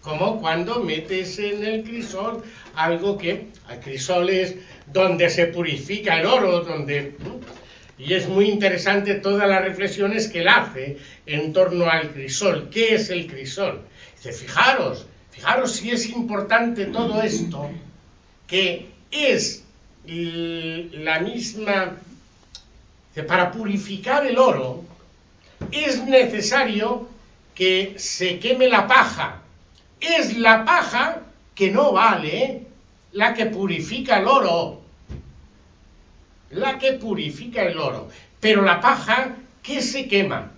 como 0.00 0.40
cuando 0.40 0.82
metes 0.82 1.38
en 1.38 1.64
el 1.64 1.82
crisol 1.82 2.42
algo 2.74 3.18
que, 3.18 3.48
hay 3.66 3.78
crisoles 3.78 4.56
donde 4.86 5.28
se 5.30 5.46
purifica 5.46 6.20
el 6.20 6.26
oro, 6.26 6.60
donde... 6.60 7.16
Y 7.98 8.14
es 8.14 8.28
muy 8.28 8.48
interesante 8.48 9.14
todas 9.16 9.48
las 9.48 9.64
reflexiones 9.64 10.28
que 10.28 10.40
él 10.40 10.48
hace 10.48 10.98
en 11.26 11.52
torno 11.52 11.90
al 11.90 12.10
crisol. 12.12 12.70
¿Qué 12.70 12.94
es 12.94 13.10
el 13.10 13.26
crisol? 13.26 13.82
Dice, 14.16 14.32
fijaros, 14.32 15.06
fijaros 15.32 15.72
si 15.72 15.90
es 15.90 16.06
importante 16.06 16.86
todo 16.86 17.20
esto, 17.22 17.68
que 18.46 18.86
es 19.10 19.64
la 20.06 21.20
misma... 21.20 21.96
Para 23.26 23.50
purificar 23.50 24.24
el 24.24 24.38
oro 24.38 24.84
es 25.72 26.04
necesario 26.04 27.08
que 27.52 27.94
se 27.96 28.38
queme 28.38 28.68
la 28.68 28.86
paja. 28.86 29.42
Es 30.00 30.36
la 30.36 30.64
paja 30.64 31.22
que 31.54 31.70
no 31.70 31.92
vale 31.92 32.62
la 33.12 33.34
que 33.34 33.46
purifica 33.46 34.18
el 34.18 34.26
oro. 34.26 34.82
La 36.50 36.78
que 36.78 36.92
purifica 36.94 37.62
el 37.62 37.78
oro. 37.78 38.08
Pero 38.40 38.62
la 38.62 38.80
paja, 38.80 39.36
¿qué 39.62 39.82
se 39.82 40.08
quema? 40.08 40.52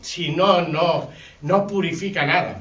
Si 0.00 0.30
no, 0.30 0.62
no, 0.62 1.10
no 1.42 1.66
purifica 1.66 2.26
nada. 2.26 2.60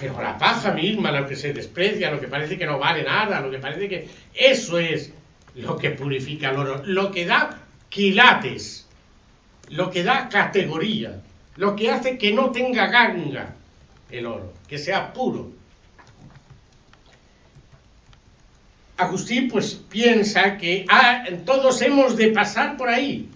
Pero 0.00 0.20
la 0.20 0.38
paja 0.38 0.72
misma, 0.72 1.12
lo 1.12 1.26
que 1.26 1.36
se 1.36 1.52
desprecia, 1.52 2.10
lo 2.10 2.18
que 2.18 2.28
parece 2.28 2.56
que 2.56 2.66
no 2.66 2.78
vale 2.78 3.04
nada, 3.04 3.40
lo 3.40 3.50
que 3.50 3.58
parece 3.58 3.88
que... 3.88 4.08
Eso 4.34 4.78
es 4.78 5.12
lo 5.54 5.76
que 5.76 5.90
purifica 5.90 6.50
el 6.50 6.56
oro. 6.56 6.82
Lo 6.86 7.12
que 7.12 7.26
da 7.26 7.58
quilates, 7.90 8.86
lo 9.68 9.90
que 9.90 10.02
da 10.02 10.30
categoría, 10.30 11.20
lo 11.56 11.76
que 11.76 11.90
hace 11.90 12.18
que 12.18 12.32
no 12.32 12.50
tenga 12.50 12.86
ganga 12.86 13.54
el 14.10 14.26
oro, 14.26 14.52
que 14.68 14.78
sea 14.78 15.12
puro. 15.12 15.50
Agustín 18.96 19.48
pues 19.48 19.74
piensa 19.88 20.58
que 20.58 20.84
ah, 20.88 21.24
todos 21.44 21.82
hemos 21.82 22.16
de 22.16 22.28
pasar 22.28 22.76
por 22.76 22.88
ahí, 22.88 23.28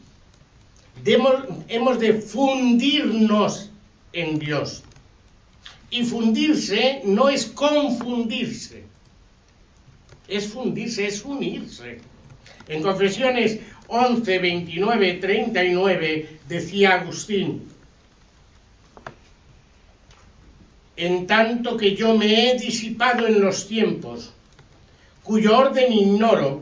hemos 1.68 1.98
de 1.98 2.14
fundirnos 2.14 3.70
en 4.12 4.38
Dios. 4.38 4.82
Y 5.90 6.04
fundirse 6.04 7.02
no 7.04 7.28
es 7.28 7.46
confundirse, 7.46 8.84
es 10.28 10.48
fundirse, 10.48 11.06
es 11.06 11.24
unirse. 11.24 12.00
En 12.68 12.82
Confesiones 12.82 13.60
11, 13.88 14.38
29, 14.38 15.14
39 15.14 16.38
decía 16.48 16.94
Agustín, 16.94 17.62
en 20.96 21.26
tanto 21.26 21.76
que 21.76 21.94
yo 21.94 22.16
me 22.16 22.50
he 22.50 22.58
disipado 22.58 23.26
en 23.26 23.40
los 23.40 23.68
tiempos, 23.68 24.32
cuyo 25.22 25.58
orden 25.58 25.92
ignoro, 25.92 26.60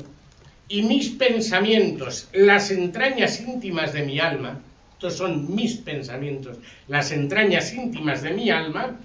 y 0.68 0.83
mis 0.83 1.11
pensamientos, 1.11 2.29
las 2.33 2.70
entrañas 2.70 3.40
íntimas 3.40 3.92
de 3.92 4.05
mi 4.05 4.18
alma, 4.18 4.61
estos 4.92 5.18
son 5.18 5.55
mis 5.55 5.75
pensamientos, 5.75 6.57
las 6.88 7.12
entrañas 7.12 7.73
íntimas 7.73 8.23
de 8.23 8.33
mi 8.33 8.51
alma, 8.51 8.99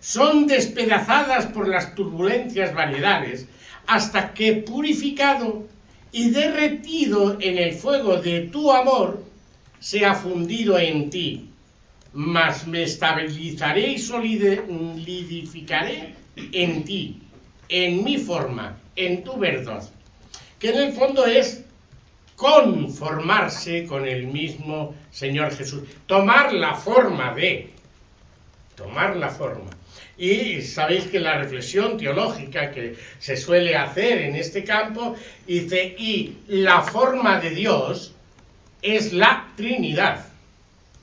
son 0.00 0.46
despedazadas 0.46 1.46
por 1.46 1.68
las 1.68 1.94
turbulencias 1.94 2.74
variedades, 2.74 3.48
hasta 3.86 4.34
que 4.34 4.52
purificado 4.52 5.66
y 6.12 6.30
derretido 6.30 7.38
en 7.40 7.58
el 7.58 7.74
fuego 7.74 8.18
de 8.18 8.42
tu 8.42 8.70
amor, 8.70 9.24
sea 9.80 10.14
fundido 10.14 10.78
en 10.78 11.10
ti, 11.10 11.50
mas 12.16 12.66
me 12.66 12.84
estabilizaré 12.84 13.88
y 13.88 13.98
solidificaré 13.98 16.14
en 16.50 16.82
ti, 16.82 17.20
en 17.68 18.02
mi 18.02 18.16
forma, 18.16 18.78
en 18.96 19.22
tu 19.22 19.36
verdad, 19.36 19.86
que 20.58 20.70
en 20.70 20.78
el 20.78 20.92
fondo 20.94 21.26
es 21.26 21.62
conformarse 22.34 23.84
con 23.84 24.08
el 24.08 24.28
mismo 24.28 24.94
Señor 25.10 25.54
Jesús, 25.54 25.82
tomar 26.06 26.54
la 26.54 26.74
forma 26.74 27.34
de, 27.34 27.68
tomar 28.76 29.14
la 29.16 29.28
forma. 29.28 29.68
Y 30.16 30.62
sabéis 30.62 31.08
que 31.08 31.20
la 31.20 31.36
reflexión 31.36 31.98
teológica 31.98 32.70
que 32.70 32.96
se 33.18 33.36
suele 33.36 33.76
hacer 33.76 34.22
en 34.22 34.36
este 34.36 34.64
campo 34.64 35.16
dice, 35.46 35.94
y 35.98 36.38
la 36.48 36.80
forma 36.80 37.40
de 37.40 37.50
Dios 37.50 38.14
es 38.80 39.12
la 39.12 39.52
Trinidad. 39.54 40.35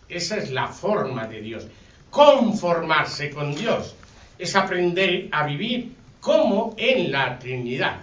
Esa 0.09 0.37
es 0.37 0.51
la 0.51 0.67
forma 0.67 1.27
de 1.27 1.41
Dios. 1.41 1.67
Conformarse 2.09 3.31
con 3.31 3.55
Dios 3.55 3.95
es 4.37 4.55
aprender 4.55 5.29
a 5.31 5.45
vivir 5.45 5.93
como 6.19 6.75
en 6.77 7.11
la 7.11 7.39
Trinidad. 7.39 8.01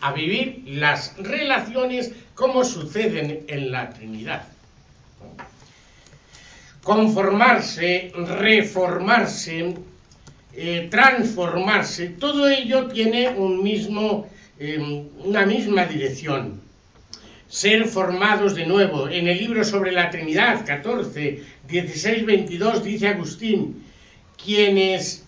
A 0.00 0.12
vivir 0.12 0.64
las 0.66 1.16
relaciones 1.18 2.12
como 2.34 2.64
suceden 2.64 3.44
en 3.48 3.70
la 3.70 3.90
Trinidad. 3.90 4.48
Conformarse, 6.82 8.12
reformarse, 8.14 9.74
eh, 10.54 10.88
transformarse, 10.90 12.08
todo 12.08 12.48
ello 12.48 12.88
tiene 12.88 13.28
un 13.28 13.62
mismo, 13.62 14.26
em, 14.58 15.08
una 15.24 15.46
misma 15.46 15.84
dirección. 15.84 16.61
Ser 17.52 17.84
formados 17.86 18.54
de 18.54 18.64
nuevo. 18.64 19.10
En 19.10 19.28
el 19.28 19.36
libro 19.36 19.62
sobre 19.62 19.92
la 19.92 20.08
Trinidad, 20.08 20.64
14, 20.64 21.42
16, 21.68 22.24
22, 22.24 22.82
dice 22.82 23.08
Agustín, 23.08 23.84
quienes 24.42 25.22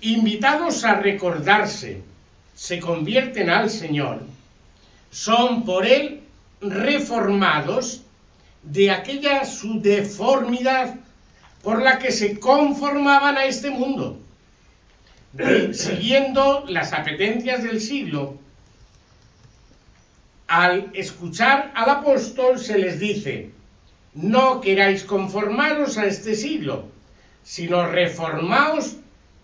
invitados 0.00 0.84
a 0.84 0.94
recordarse 0.94 2.00
se 2.54 2.80
convierten 2.80 3.50
al 3.50 3.68
Señor, 3.68 4.22
son 5.10 5.66
por 5.66 5.86
Él 5.86 6.22
reformados 6.62 8.00
de 8.62 8.90
aquella 8.90 9.44
su 9.44 9.82
deformidad 9.82 10.94
por 11.62 11.82
la 11.82 11.98
que 11.98 12.10
se 12.10 12.40
conformaban 12.40 13.36
a 13.36 13.44
este 13.44 13.68
mundo, 13.68 14.18
siguiendo 15.74 16.64
las 16.68 16.94
apetencias 16.94 17.62
del 17.62 17.82
siglo. 17.82 18.38
Al 20.52 20.90
escuchar 20.92 21.72
al 21.74 21.88
apóstol 21.88 22.58
se 22.58 22.76
les 22.76 23.00
dice, 23.00 23.52
no 24.12 24.60
queráis 24.60 25.02
conformaros 25.02 25.96
a 25.96 26.04
este 26.04 26.34
siglo, 26.34 26.90
sino 27.42 27.86
reformaos 27.86 28.96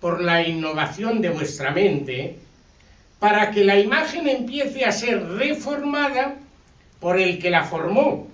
por 0.02 0.20
la 0.20 0.46
innovación 0.46 1.22
de 1.22 1.30
vuestra 1.30 1.70
mente, 1.70 2.36
para 3.20 3.50
que 3.52 3.64
la 3.64 3.80
imagen 3.80 4.28
empiece 4.28 4.84
a 4.84 4.92
ser 4.92 5.26
reformada 5.26 6.34
por 7.00 7.18
el 7.18 7.38
que 7.38 7.48
la 7.48 7.64
formó. 7.64 8.28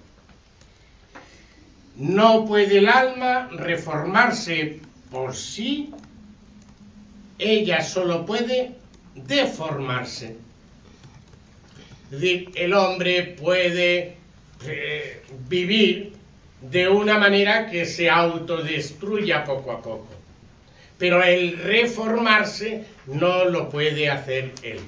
No 1.95 2.45
puede 2.45 2.79
el 2.79 2.89
alma 2.89 3.51
reformarse 3.53 4.81
por 5.13 5.37
sí, 5.37 5.93
ella 7.39 7.85
solo 7.85 8.27
puede 8.27 8.73
deformarse. 9.15 10.44
Es 12.15 12.21
decir, 12.21 12.51
el 12.55 12.73
hombre 12.75 13.35
puede 13.41 14.15
eh, 14.67 15.21
vivir 15.49 16.13
de 16.61 16.89
una 16.89 17.19
manera 17.19 17.69
que 17.69 17.85
se 17.87 18.09
autodestruya 18.09 19.43
poco 19.43 19.73
a 19.73 19.83
poco. 19.83 20.09
Pero 20.97 21.25
el 21.25 21.59
reformarse 21.59 22.85
no 23.07 23.47
lo 23.47 23.69
puede 23.69 24.09
hacer 24.09 24.53
él. 24.63 24.79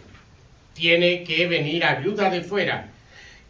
Tiene 0.72 1.24
que 1.24 1.48
venir 1.48 1.84
ayuda 1.84 2.30
de 2.30 2.42
fuera. 2.42 2.92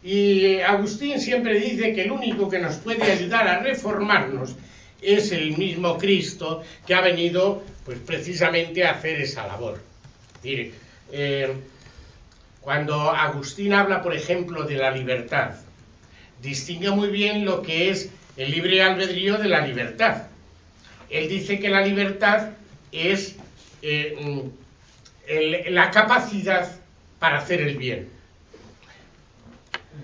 Y 0.01 0.59
Agustín 0.61 1.19
siempre 1.19 1.59
dice 1.59 1.93
que 1.93 2.01
el 2.01 2.11
único 2.11 2.49
que 2.49 2.57
nos 2.57 2.77
puede 2.77 3.03
ayudar 3.03 3.47
a 3.47 3.59
reformarnos 3.59 4.55
es 5.03 5.31
el 5.31 5.55
mismo 5.55 5.99
Cristo 5.99 6.63
que 6.87 6.95
ha 6.95 7.01
venido 7.01 7.63
pues 7.85 7.99
precisamente 7.99 8.85
a 8.85 8.91
hacer 8.93 9.21
esa 9.21 9.45
labor. 9.45 9.79
Eh, 10.43 11.53
cuando 12.67 13.11
Agustín 13.11 13.71
habla, 13.71 14.03
por 14.03 14.13
ejemplo, 14.13 14.63
de 14.63 14.75
la 14.75 14.91
libertad, 14.91 15.51
distingue 16.41 16.91
muy 16.91 17.07
bien 17.07 17.45
lo 17.45 17.61
que 17.61 17.89
es 17.89 18.09
el 18.35 18.51
libre 18.51 18.81
albedrío 18.81 19.37
de 19.37 19.47
la 19.47 19.65
libertad. 19.65 20.23
Él 21.09 21.29
dice 21.29 21.61
que 21.61 21.69
la 21.69 21.79
libertad 21.79 22.49
es 22.91 23.37
eh, 23.81 24.17
mm, 24.19 25.69
la 25.69 25.91
capacidad 25.91 26.69
para 27.19 27.37
hacer 27.37 27.61
el 27.61 27.77
bien, 27.77 28.09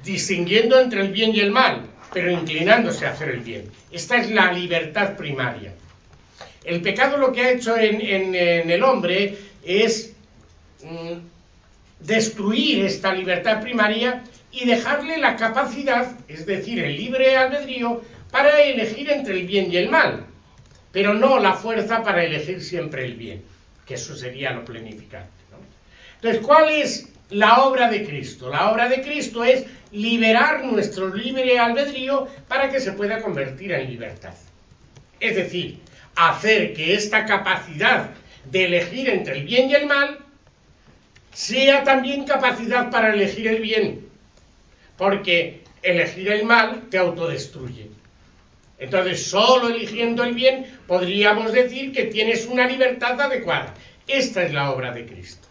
distinguiendo 0.02 0.80
entre 0.80 1.02
el 1.02 1.12
bien 1.12 1.36
y 1.36 1.41
el 1.41 1.52
mal, 1.52 1.82
pero 2.13 2.32
inclinándose 2.32 3.06
a 3.06 3.12
hacer 3.12 3.28
el 3.28 3.41
bien. 3.41 3.69
Esta 3.91 4.15
es 4.15 4.32
la 4.32 4.54
libertad 4.54 5.17
primaria. 5.17 5.73
El 6.63 6.82
pecado 6.82 7.17
lo 7.17 7.34
que 7.34 7.41
ha 7.41 7.52
hecho 7.52 7.76
en, 7.78 8.34
el 8.34 8.84
hombre 8.84 9.38
es 9.65 10.13
mm, 10.82 11.33
destruir 12.03 12.85
esta 12.85 13.13
libertad 13.13 13.61
primaria 13.61 14.23
y 14.51 14.65
dejarle 14.65 15.17
la 15.17 15.35
capacidad, 15.35 16.11
es 16.27 16.45
decir, 16.45 16.79
el 16.79 16.95
libre 16.95 17.35
albedrío, 17.35 18.03
para 18.31 18.61
elegir 18.61 19.09
entre 19.09 19.39
el 19.39 19.47
bien 19.47 19.71
y 19.71 19.77
el 19.77 19.89
mal, 19.89 20.25
pero 20.91 21.13
no 21.13 21.39
la 21.39 21.53
fuerza 21.53 22.03
para 22.03 22.23
elegir 22.23 22.61
siempre 22.61 23.05
el 23.05 23.15
bien, 23.15 23.43
que 23.85 23.95
eso 23.95 24.15
sería 24.15 24.51
lo 24.51 24.65
planificante. 24.65 25.31
Entonces, 26.15 26.41
¿cuál 26.45 26.69
es 26.69 27.09
la 27.31 27.63
obra 27.63 27.89
de 27.89 28.05
Cristo? 28.05 28.49
La 28.49 28.71
obra 28.71 28.87
de 28.87 29.01
Cristo 29.01 29.43
es 29.43 29.65
liberar 29.91 30.63
nuestro 30.63 31.13
libre 31.13 31.59
albedrío 31.59 32.27
para 32.47 32.69
que 32.69 32.79
se 32.79 32.93
pueda 32.93 33.21
convertir 33.21 33.71
en 33.73 33.89
libertad. 33.89 34.33
Es 35.19 35.35
decir, 35.35 35.79
hacer 36.15 36.73
que 36.73 36.93
esta 36.93 37.25
capacidad 37.25 38.11
de 38.45 38.65
elegir 38.65 39.09
entre 39.09 39.39
el 39.39 39.43
bien 39.43 39.69
y 39.69 39.75
el 39.75 39.85
mal 39.85 40.22
sea 41.34 41.84
también 41.84 42.26
capacidad 42.26 42.89
para 42.91 43.13
elegir 43.13 43.48
el 43.48 43.62
bien, 43.62 44.08
porque 44.98 45.63
elegir 45.82 46.32
el 46.32 46.46
mal 46.46 46.84
te 46.89 46.98
autodestruye. 46.98 47.89
Entonces, 48.78 49.26
solo 49.28 49.69
eligiendo 49.69 50.24
el 50.24 50.34
bien 50.34 50.65
podríamos 50.88 51.54
decir 51.54 51.91
que 51.91 52.06
tienes 52.06 52.46
una 52.46 52.67
libertad 52.67 53.19
adecuada. 53.19 53.74
Esta 54.08 54.43
es 54.43 54.54
la 54.54 54.72
obra 54.72 54.91
de 54.91 55.06
Cristo. 55.06 55.48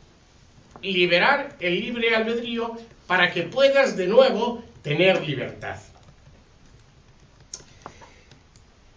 Liberar 0.82 1.56
el 1.60 1.80
libre 1.80 2.14
albedrío 2.14 2.76
para 3.06 3.30
que 3.30 3.42
puedas 3.42 3.96
de 3.96 4.06
nuevo 4.06 4.62
tener 4.82 5.26
libertad. 5.26 5.76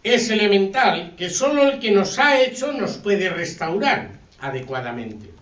Es 0.03 0.29
elemental 0.29 1.15
que 1.17 1.29
solo 1.29 1.67
el 1.67 1.79
que 1.79 1.91
nos 1.91 2.19
ha 2.19 2.41
hecho 2.41 2.71
nos 2.73 2.97
puede 2.97 3.29
restaurar 3.29 4.11
adecuadamente. 4.39 5.34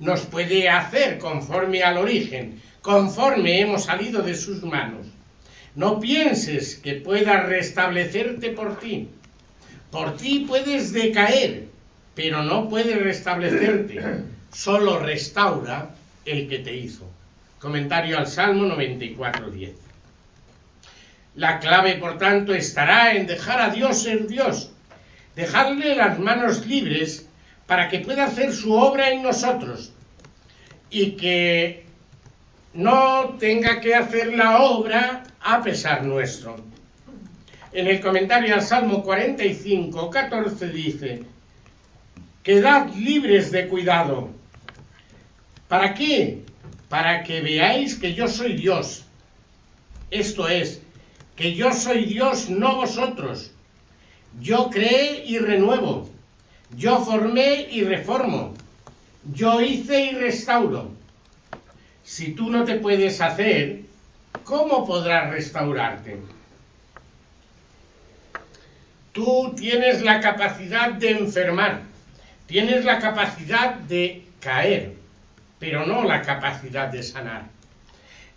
Nos 0.00 0.22
puede 0.22 0.68
hacer 0.68 1.18
conforme 1.18 1.82
al 1.82 1.98
origen, 1.98 2.60
conforme 2.82 3.60
hemos 3.60 3.84
salido 3.84 4.22
de 4.22 4.34
sus 4.34 4.62
manos 4.62 5.06
no 5.76 6.00
pienses 6.00 6.76
que 6.76 6.94
pueda 6.94 7.42
restablecerte 7.42 8.50
por 8.50 8.80
ti. 8.80 9.10
Por 9.90 10.16
ti 10.16 10.46
puedes 10.48 10.92
decaer, 10.92 11.66
pero 12.14 12.42
no 12.42 12.68
puedes 12.68 12.98
restablecerte. 12.98 14.00
Solo 14.50 14.98
restaura 14.98 15.90
el 16.24 16.48
que 16.48 16.60
te 16.60 16.74
hizo. 16.74 17.06
Comentario 17.58 18.18
al 18.18 18.26
Salmo 18.26 18.64
94.10. 18.74 19.72
La 21.34 21.58
clave, 21.60 21.96
por 21.96 22.16
tanto, 22.16 22.54
estará 22.54 23.14
en 23.14 23.26
dejar 23.26 23.60
a 23.60 23.68
Dios 23.68 24.02
ser 24.02 24.26
Dios, 24.26 24.70
dejarle 25.34 25.94
las 25.94 26.18
manos 26.18 26.66
libres 26.66 27.28
para 27.66 27.88
que 27.88 28.00
pueda 28.00 28.24
hacer 28.24 28.52
su 28.52 28.72
obra 28.72 29.10
en 29.10 29.22
nosotros 29.22 29.92
y 30.90 31.12
que 31.12 31.84
no 32.74 33.36
tenga 33.38 33.80
que 33.80 33.94
hacer 33.94 34.34
la 34.34 34.62
obra 34.62 35.24
a 35.40 35.62
pesar 35.62 36.04
nuestro. 36.04 36.56
En 37.72 37.86
el 37.88 38.00
comentario 38.00 38.54
al 38.54 38.62
Salmo 38.62 39.02
45, 39.02 40.10
14 40.10 40.68
dice, 40.68 41.22
quedad 42.42 42.88
libres 42.94 43.50
de 43.50 43.66
cuidado. 43.68 44.30
¿Para 45.68 45.94
qué? 45.94 46.42
Para 46.88 47.24
que 47.24 47.40
veáis 47.40 47.96
que 47.96 48.14
yo 48.14 48.28
soy 48.28 48.54
Dios. 48.54 49.04
Esto 50.10 50.48
es, 50.48 50.80
que 51.34 51.54
yo 51.54 51.72
soy 51.72 52.04
Dios, 52.04 52.48
no 52.48 52.76
vosotros. 52.76 53.50
Yo 54.40 54.70
creé 54.70 55.24
y 55.26 55.38
renuevo. 55.38 56.08
Yo 56.74 57.04
formé 57.04 57.68
y 57.70 57.84
reformo. 57.84 58.54
Yo 59.32 59.60
hice 59.60 60.06
y 60.06 60.10
restauro 60.12 60.96
si 62.06 62.32
tú 62.32 62.50
no 62.50 62.64
te 62.64 62.76
puedes 62.76 63.20
hacer, 63.20 63.80
¿cómo 64.44 64.86
podrás 64.86 65.28
restaurarte? 65.28 66.16
Tú 69.10 69.52
tienes 69.56 70.02
la 70.02 70.20
capacidad 70.20 70.92
de 70.92 71.10
enfermar, 71.10 71.80
tienes 72.46 72.84
la 72.84 73.00
capacidad 73.00 73.74
de 73.74 74.22
caer, 74.38 74.94
pero 75.58 75.84
no 75.84 76.04
la 76.04 76.22
capacidad 76.22 76.86
de 76.86 77.02
sanar. 77.02 77.42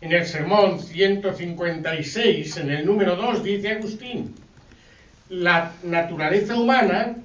En 0.02 0.14
el 0.14 0.26
sermón 0.26 0.80
156, 0.80 2.58
en 2.58 2.72
el 2.72 2.86
número 2.88 3.16
2, 3.18 3.44
dice 3.44 3.70
Agustín, 3.74 4.34
la 5.30 5.74
naturaleza 5.84 6.56
humana, 6.56 7.18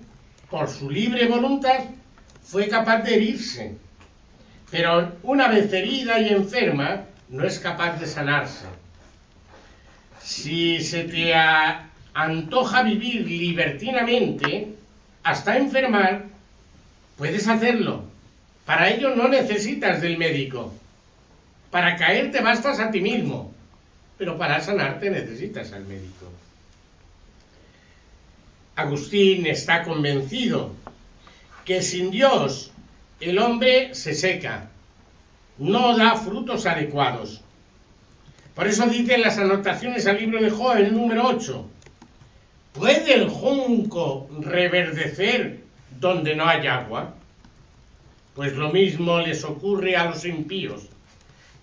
por 0.51 0.69
su 0.69 0.91
libre 0.91 1.27
voluntad, 1.27 1.81
fue 2.43 2.69
capaz 2.69 2.99
de 3.03 3.15
herirse, 3.15 3.75
pero 4.71 5.13
una 5.23 5.49
vez 5.49 5.73
herida 5.73 6.19
y 6.21 6.29
enferma, 6.29 7.05
no 7.29 7.45
es 7.45 7.59
capaz 7.59 7.99
de 7.99 8.07
sanarse. 8.07 8.67
Si 10.21 10.81
se 10.81 11.05
te 11.05 11.33
antoja 12.15 12.83
vivir 12.83 13.27
libertinamente 13.27 14.75
hasta 15.23 15.57
enfermar, 15.57 16.25
puedes 17.17 17.49
hacerlo. 17.49 18.05
Para 18.65 18.91
ello 18.91 19.15
no 19.15 19.29
necesitas 19.29 20.01
del 20.01 20.17
médico. 20.17 20.73
Para 21.71 21.97
caerte 21.97 22.41
bastas 22.41 22.81
a 22.81 22.91
ti 22.91 23.01
mismo, 23.01 23.53
pero 24.17 24.39
para 24.39 24.61
sanarte 24.61 25.11
necesitas 25.11 25.73
al 25.73 25.85
médico. 25.85 26.33
Agustín 28.77 29.47
está 29.47 29.85
convencido 29.85 30.73
que 31.65 31.81
sin 31.81 32.11
Dios 32.11 32.73
el 33.21 33.39
hombre 33.39 33.95
se 33.95 34.15
seca, 34.15 34.69
no 35.59 35.97
da 35.97 36.17
frutos 36.17 36.67
adecuados. 36.67 37.41
Por 38.55 38.67
eso 38.67 38.87
dice 38.87 39.15
en 39.15 39.23
las 39.23 39.39
anotaciones 39.39 40.07
al 40.07 40.19
libro 40.19 40.43
de 40.43 40.51
Job, 40.51 40.77
el 40.77 40.93
número 40.93 41.27
8, 41.27 41.71
¿puede 42.73 43.15
el 43.15 43.29
junco 43.29 44.29
reverdecer 44.41 45.61
donde 46.01 46.35
no 46.35 46.47
hay 46.47 46.67
agua? 46.67 47.15
Pues 48.35 48.55
lo 48.55 48.73
mismo 48.73 49.21
les 49.21 49.45
ocurre 49.45 49.97
a 49.97 50.07
los 50.07 50.25
impíos, 50.25 50.89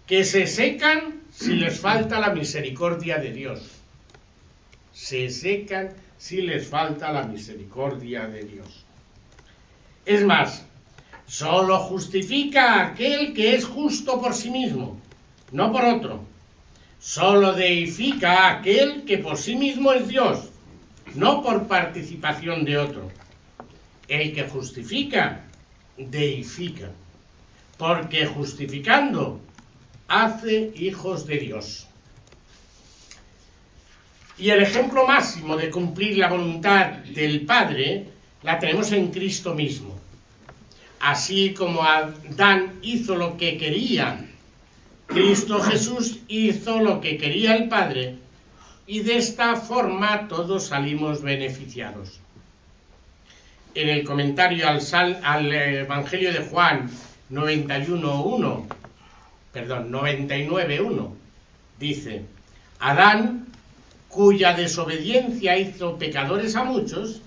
que 0.07 0.23
se 0.23 0.47
secan 0.47 1.21
si 1.31 1.55
les 1.55 1.79
falta 1.79 2.19
la 2.19 2.33
misericordia 2.33 3.17
de 3.17 3.31
Dios. 3.31 3.80
Se 5.01 5.29
secan 5.31 5.89
si 6.15 6.43
les 6.43 6.67
falta 6.67 7.11
la 7.11 7.23
misericordia 7.23 8.27
de 8.27 8.43
Dios. 8.43 8.85
Es 10.05 10.23
más, 10.23 10.63
solo 11.25 11.79
justifica 11.79 12.73
a 12.73 12.87
aquel 12.89 13.33
que 13.33 13.55
es 13.55 13.65
justo 13.65 14.21
por 14.21 14.35
sí 14.35 14.51
mismo, 14.51 14.99
no 15.51 15.71
por 15.71 15.85
otro. 15.85 16.23
Solo 16.99 17.53
deifica 17.53 18.31
a 18.31 18.59
aquel 18.59 19.03
que 19.03 19.17
por 19.17 19.37
sí 19.37 19.55
mismo 19.55 19.91
es 19.91 20.07
Dios, 20.07 20.49
no 21.15 21.41
por 21.41 21.67
participación 21.67 22.63
de 22.63 22.77
otro. 22.77 23.09
El 24.07 24.35
que 24.35 24.47
justifica, 24.47 25.45
deifica, 25.97 26.91
porque 27.79 28.27
justificando 28.27 29.41
hace 30.07 30.71
hijos 30.75 31.25
de 31.25 31.39
Dios. 31.39 31.87
Y 34.41 34.49
el 34.49 34.63
ejemplo 34.63 35.05
máximo 35.05 35.55
de 35.55 35.69
cumplir 35.69 36.17
la 36.17 36.27
voluntad 36.27 36.87
del 37.13 37.41
Padre 37.41 38.07
la 38.41 38.57
tenemos 38.57 38.91
en 38.91 39.11
Cristo 39.11 39.53
mismo. 39.53 39.95
Así 40.99 41.53
como 41.53 41.83
Adán 41.83 42.79
hizo 42.81 43.15
lo 43.15 43.37
que 43.37 43.59
quería, 43.59 44.25
Cristo 45.05 45.61
Jesús 45.61 46.21
hizo 46.27 46.79
lo 46.79 47.01
que 47.01 47.17
quería 47.17 47.55
el 47.55 47.69
Padre 47.69 48.15
y 48.87 49.01
de 49.01 49.17
esta 49.17 49.57
forma 49.57 50.27
todos 50.27 50.65
salimos 50.65 51.21
beneficiados. 51.21 52.19
En 53.75 53.89
el 53.89 54.03
comentario 54.03 54.67
al, 54.67 55.53
Evangelio 55.53 56.33
de 56.33 56.39
Juan 56.39 56.89
91.1, 57.29 58.65
perdón, 59.53 59.91
99.1, 59.91 61.09
dice, 61.79 62.23
Adán, 62.79 63.40
cuya 64.11 64.53
desobediencia 64.53 65.57
hizo 65.57 65.97
pecadores 65.97 66.55
a 66.55 66.63
muchos, 66.63 67.21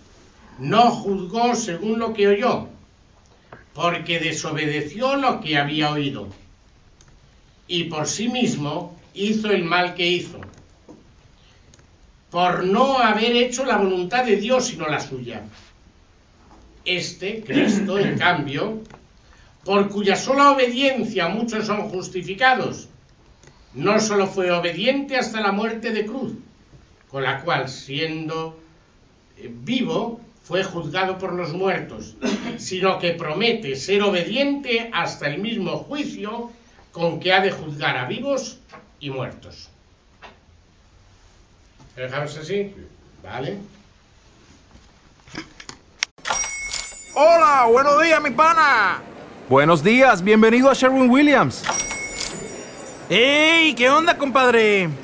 no 0.58 0.90
juzgó 0.90 1.54
según 1.54 1.98
lo 1.98 2.12
que 2.12 2.28
oyó, 2.28 2.68
porque 3.72 4.20
desobedeció 4.20 5.16
lo 5.16 5.40
que 5.40 5.56
había 5.56 5.90
oído, 5.90 6.28
y 7.66 7.84
por 7.84 8.06
sí 8.06 8.28
mismo 8.28 8.96
hizo 9.14 9.50
el 9.50 9.64
mal 9.64 9.94
que 9.94 10.06
hizo, 10.06 10.40
por 12.30 12.64
no 12.64 12.98
haber 12.98 13.34
hecho 13.36 13.64
la 13.64 13.78
voluntad 13.78 14.24
de 14.24 14.36
Dios 14.36 14.66
sino 14.66 14.86
la 14.86 15.00
suya. 15.00 15.42
Este, 16.84 17.42
Cristo, 17.42 17.98
en 17.98 18.18
cambio, 18.18 18.82
por 19.64 19.88
cuya 19.88 20.16
sola 20.16 20.50
obediencia 20.50 21.28
muchos 21.28 21.66
son 21.66 21.88
justificados, 21.88 22.88
no 23.72 23.98
solo 23.98 24.26
fue 24.26 24.52
obediente 24.52 25.16
hasta 25.16 25.40
la 25.40 25.50
muerte 25.50 25.90
de 25.90 26.04
cruz, 26.04 26.34
con 27.14 27.22
la 27.22 27.42
cual, 27.42 27.68
siendo 27.68 28.58
eh, 29.38 29.48
vivo, 29.48 30.20
fue 30.42 30.64
juzgado 30.64 31.16
por 31.16 31.32
los 31.32 31.52
muertos, 31.52 32.16
sino 32.58 32.98
que 32.98 33.12
promete 33.12 33.76
ser 33.76 34.02
obediente 34.02 34.90
hasta 34.92 35.28
el 35.28 35.38
mismo 35.40 35.76
juicio 35.76 36.50
con 36.90 37.20
que 37.20 37.32
ha 37.32 37.40
de 37.40 37.52
juzgar 37.52 37.96
a 37.96 38.06
vivos 38.06 38.58
y 38.98 39.10
muertos. 39.10 39.68
dejamos 41.94 42.36
así? 42.36 42.74
¿Vale? 43.22 43.58
Hola, 47.14 47.68
buenos 47.70 48.02
días, 48.02 48.20
mi 48.20 48.30
pana. 48.30 49.02
Buenos 49.48 49.84
días, 49.84 50.20
bienvenido 50.20 50.68
a 50.68 50.74
Sherwin 50.74 51.08
Williams. 51.08 51.62
¡Ey! 53.08 53.72
¿Qué 53.76 53.88
onda, 53.88 54.18
compadre? 54.18 55.03